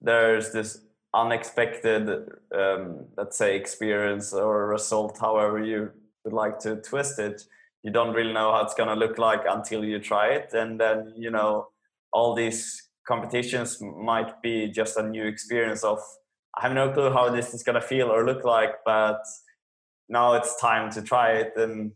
[0.00, 0.80] there's this
[1.14, 2.08] unexpected,
[2.54, 5.90] um, let's say, experience or result, however you
[6.24, 7.42] would like to twist it.
[7.82, 11.12] You don't really know how it's gonna look like until you try it, and then
[11.16, 11.68] you know
[12.12, 16.00] all these competitions might be just a new experience of
[16.58, 19.20] I have no clue how this is gonna feel or look like, but
[20.08, 21.92] now it's time to try it and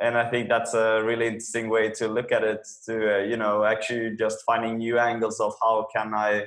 [0.00, 2.66] and I think that's a really interesting way to look at it.
[2.86, 6.46] To uh, you know, actually just finding new angles of how can I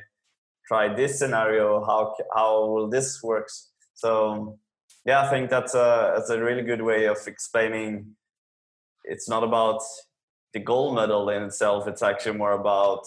[0.68, 1.84] try this scenario?
[1.84, 3.72] How how will this works?
[3.93, 4.57] So
[5.06, 8.16] yeah, I think that's a that's a really good way of explaining.
[9.04, 9.82] It's not about
[10.54, 11.88] the gold medal in itself.
[11.88, 13.04] It's actually more about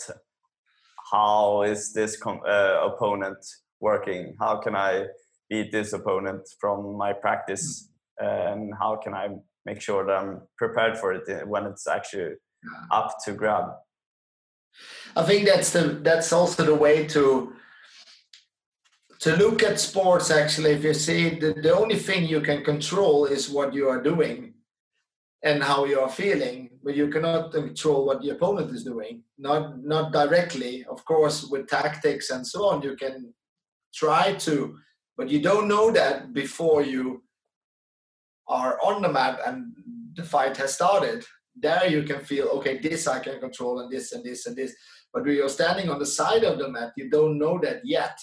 [1.13, 3.39] how is this uh, opponent
[3.81, 4.35] working?
[4.41, 5.07] How can I
[5.49, 7.89] beat this opponent from my practice?
[8.19, 9.29] And how can I
[9.67, 12.35] make sure that I'm prepared for it when it's actually
[12.91, 13.67] up to grab?
[15.15, 17.53] I think that's the that's also the way to
[19.25, 23.25] to look at sports actually if you see the, the only thing you can control
[23.25, 24.53] is what you are doing
[25.43, 29.23] and how you are feeling but you cannot control what the opponent is doing.
[29.39, 30.85] Not not directly.
[30.85, 33.33] Of course with tactics and so on you can
[33.95, 34.77] try to
[35.17, 37.23] but you don't know that before you
[38.47, 39.73] are on the mat and
[40.17, 41.25] the fight has started.
[41.57, 44.75] There you can feel okay this i can control and this and this and this.
[45.15, 48.19] But when you're standing on the side of the mat you don't know that yet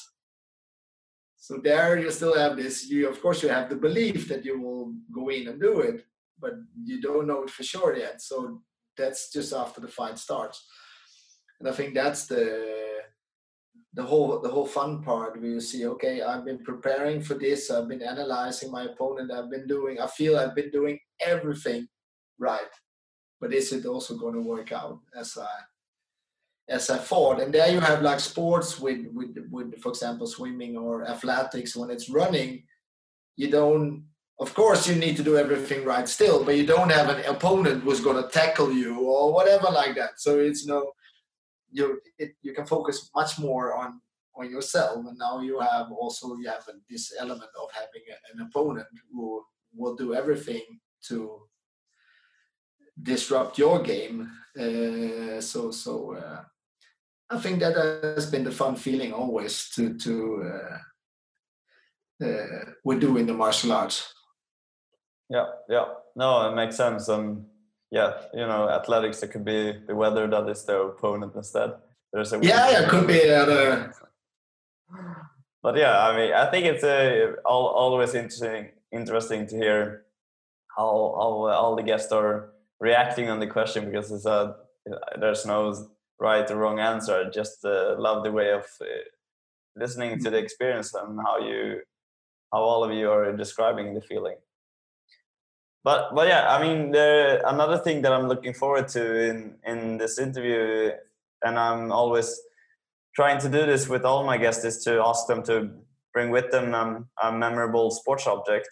[1.51, 4.55] so there you still have this you of course you have the belief that you
[4.61, 6.05] will go in and do it
[6.41, 8.21] but you don't know it for sure yet.
[8.21, 8.61] So
[8.97, 10.65] that's just after the fight starts,
[11.59, 13.03] and I think that's the
[13.93, 17.69] the whole the whole fun part where you see okay i've been preparing for this
[17.69, 21.85] i've been analyzing my opponent i've been doing i feel i've been doing everything
[22.39, 22.73] right
[23.41, 25.55] but is it also going to work out as i
[26.71, 30.77] as i thought and there you have like sports with with with for example swimming
[30.77, 31.75] or athletics.
[31.75, 32.63] When it's running
[33.35, 34.05] you don't
[34.39, 37.83] of course you need to do everything right still but you don't have an opponent
[37.83, 40.13] who's going to tackle you or whatever like that.
[40.17, 40.91] So it's know
[41.71, 44.01] you it, you can focus much more on
[44.35, 45.05] on yourself.
[45.05, 49.43] And now you have also you have this element of having an opponent who
[49.75, 50.63] will do everything
[51.07, 51.41] to
[53.01, 54.29] disrupt your game.
[54.57, 56.41] Uh, so so uh,
[57.31, 57.75] i think that
[58.15, 60.77] has been the fun feeling always to to uh,
[62.25, 64.13] uh we do in the martial arts
[65.31, 65.85] yeah, yeah.
[66.15, 67.07] No, it makes sense.
[67.07, 67.45] And
[67.89, 71.71] yeah, you know, athletics, it could be the weather that is the opponent instead.
[72.11, 73.93] There's a yeah, it could be other.
[75.63, 80.03] But yeah, I mean, I think it's a, all, always interesting interesting to hear
[80.75, 82.49] how, how all the guests are
[82.81, 84.57] reacting on the question because it's a,
[85.17, 85.73] there's no
[86.21, 87.25] right or wrong answer.
[87.25, 88.85] I just uh, love the way of uh,
[89.75, 90.45] listening to the mm-hmm.
[90.45, 91.81] experience and how you
[92.53, 94.35] how all of you are describing the feeling
[95.83, 99.97] but but yeah i mean the another thing that i'm looking forward to in in
[99.97, 100.91] this interview
[101.43, 102.39] and i'm always
[103.15, 105.69] trying to do this with all my guests is to ask them to
[106.13, 108.67] bring with them um, a memorable sports object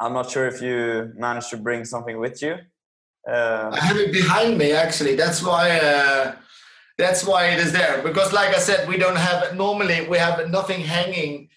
[0.00, 2.54] i'm not sure if you managed to bring something with you
[3.28, 6.36] uh, i have it behind me actually that's why uh,
[6.98, 10.48] that's why it is there because like i said we don't have normally we have
[10.50, 11.48] nothing hanging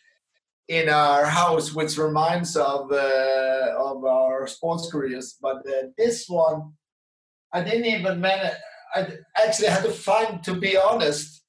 [0.69, 5.35] in our house, which reminds of uh, of our sports careers.
[5.41, 6.73] But uh, this one,
[7.51, 8.53] I didn't even manage.
[8.95, 9.07] I
[9.43, 11.43] actually had to find, to be honest,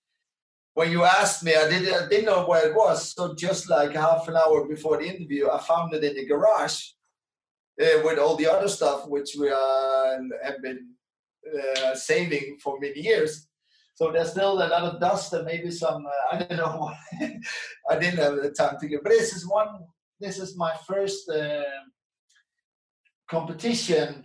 [0.75, 3.13] when you asked me, I didn't, I didn't know where it was.
[3.15, 6.81] So just like half an hour before the interview, I found it in the garage
[7.81, 10.95] uh, with all the other stuff which we uh, have been
[11.47, 13.49] uh, saving for many years.
[14.01, 16.91] So there's still a lot of dust and maybe some, uh, I don't know,
[17.91, 19.81] I didn't have the time to get, but this is one,
[20.19, 21.65] this is my first uh,
[23.29, 24.25] competition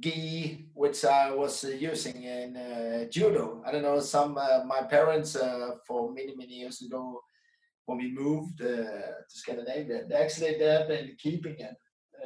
[0.00, 3.62] gi which I was uh, using in uh, judo.
[3.64, 5.36] I don't know some uh, my parents
[5.86, 7.20] for many many years ago
[7.84, 11.76] when we moved to Scandinavia, they actually they have been keeping it.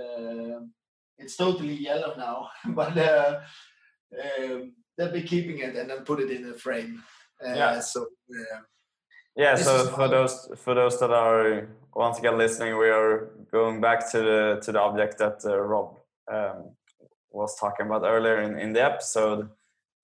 [0.01, 0.73] Um,
[1.19, 3.41] it's totally yellow now, but uh,
[4.25, 7.03] um, they'll be keeping it and then put it in a frame.
[7.43, 7.81] Yeah.
[7.81, 8.07] So
[9.35, 9.55] yeah.
[9.55, 14.11] So for how- those for those that are once again listening, we are going back
[14.13, 15.97] to the to the object that uh, Rob
[16.31, 16.77] um,
[17.31, 19.49] was talking about earlier in, in the episode.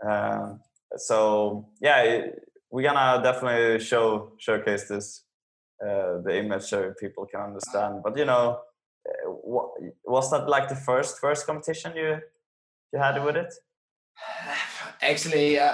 [0.02, 0.60] Um,
[0.96, 2.28] so yeah,
[2.70, 5.24] we're gonna definitely show showcase this
[5.86, 8.02] uh, the image so people can understand.
[8.02, 8.60] But you know,
[9.06, 9.68] uh, what,
[10.04, 12.18] was that like the first first competition you
[12.92, 13.52] you had with it?
[15.00, 15.72] Actually, uh,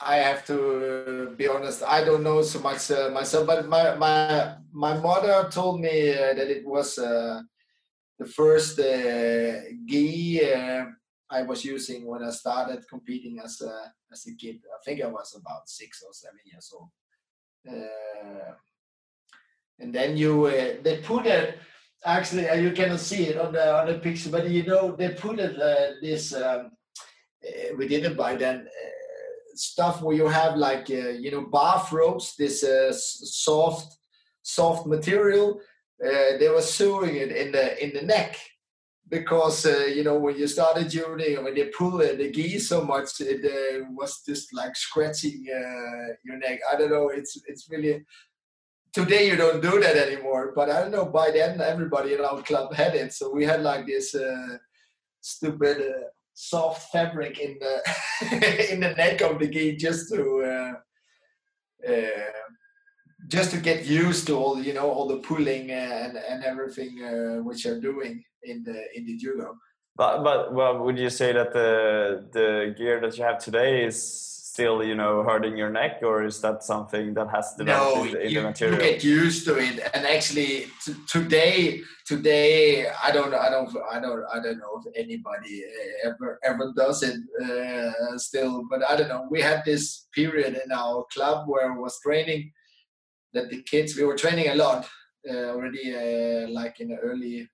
[0.00, 1.82] I have to be honest.
[1.82, 6.34] I don't know so much uh, myself, but my my my mother told me uh,
[6.34, 7.42] that it was uh,
[8.18, 10.84] the first uh, gi uh,
[11.30, 14.60] I was using when I started competing as a as a kid.
[14.66, 16.90] I think I was about six or seven years old.
[17.68, 18.54] Uh,
[19.78, 21.58] and then you uh, they put it
[22.04, 25.10] actually uh, you cannot see it on the on the picture, but you know they
[25.10, 26.34] put it uh, this.
[26.34, 26.68] Um, uh,
[27.76, 28.90] we didn't buy then uh,
[29.54, 32.64] stuff where you have like uh, you know bathrobes this
[33.44, 33.98] soft
[34.42, 35.60] soft material
[36.00, 38.36] they were sewing it in the in the neck
[39.08, 42.82] because uh, you know when you started judoing when they pull uh, the gi so
[42.84, 45.44] much it uh, was just like scratching
[46.24, 46.58] your neck.
[46.72, 48.04] I don't know it's it's really
[48.92, 52.42] today you don't do that anymore but i don't know by then everybody in our
[52.42, 53.12] club had it.
[53.12, 54.16] So we had like this
[55.20, 55.78] stupid
[56.34, 62.32] soft fabric in the in the neck of the gi just to uh, uh,
[63.28, 67.42] just to get used to all you know all the pulling and and everything uh,
[67.42, 69.56] which you're doing in the in the judo.
[69.96, 74.31] But but well, would you say that the the gear that you have today is
[74.52, 78.12] still you know hurting your neck, or is that something that has developed No, in,
[78.12, 83.10] the, in you, the you get used to it, and actually t- today today I
[83.16, 87.18] don't I don't I don't I don't know if anybody uh, ever ever does it
[87.44, 89.26] uh, still, but I don't know.
[89.30, 89.84] We had this
[90.14, 92.52] period in our club where I was training
[93.32, 94.86] that the kids we were training a lot
[95.30, 97.48] uh, already uh, like in the early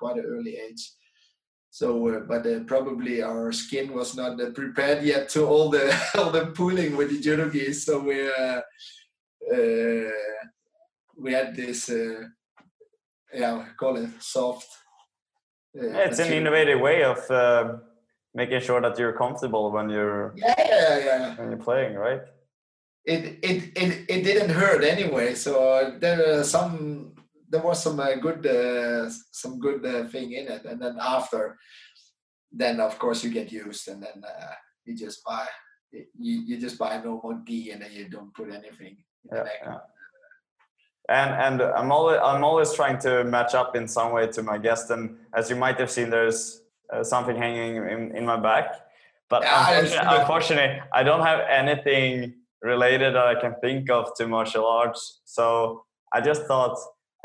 [0.00, 0.82] quite an early age
[1.76, 5.84] so uh, but uh, probably our skin was not uh, prepared yet to all the
[6.18, 8.60] all the pulling with the judo so we uh,
[9.54, 10.10] uh,
[11.22, 12.22] we had this uh,
[13.34, 14.68] yeah call it soft
[15.78, 17.76] uh, Yeah, it's an innovative way of uh,
[18.34, 22.22] making sure that you're comfortable when you're yeah yeah yeah when you're playing, right?
[23.06, 25.34] it it it, it didn't hurt anyway.
[25.34, 25.52] So
[26.00, 26.95] there are some
[27.48, 31.58] there was some uh, good uh, some good uh, thing in it, and then after,
[32.52, 34.54] then of course you get used, and then uh,
[34.84, 35.46] you just buy
[35.92, 38.96] you, you just buy normal gi, and then you don't put anything.
[39.24, 39.78] In the Yeah, yeah.
[41.08, 44.58] And and I'm always I'm always trying to match up in some way to my
[44.58, 46.62] guest, and as you might have seen, there's
[46.92, 48.74] uh, something hanging in, in my back.
[49.28, 50.20] But Yeah, unfortunately, understand.
[50.20, 55.20] unfortunately, I don't have anything related that I can think of to martial arts.
[55.24, 56.76] So I just thought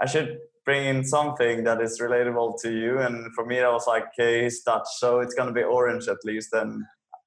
[0.01, 2.99] I should bring in something that is relatable to you.
[2.99, 6.17] And for me, I was like, okay, he's Dutch, so it's gonna be orange at
[6.23, 6.53] least.
[6.53, 6.83] And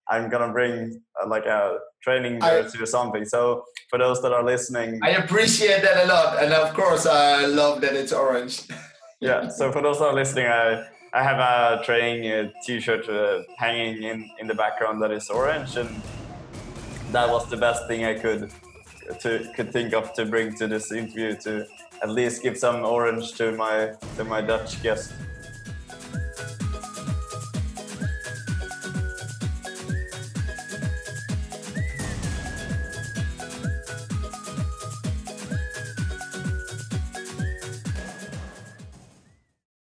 [0.09, 3.25] I'm gonna bring uh, like a training jersey or something.
[3.25, 7.47] So for those that are listening, I appreciate that a lot, and of course I
[7.47, 8.63] love that it's orange.
[9.21, 9.49] yeah.
[9.49, 14.03] So for those that are listening, I I have a training uh, T-shirt uh, hanging
[14.03, 15.89] in in the background that is orange, and
[17.13, 18.51] that was the best thing I could
[19.21, 21.67] to could think of to bring to this interview to
[22.05, 25.15] at least give some orange to my to my Dutch guest.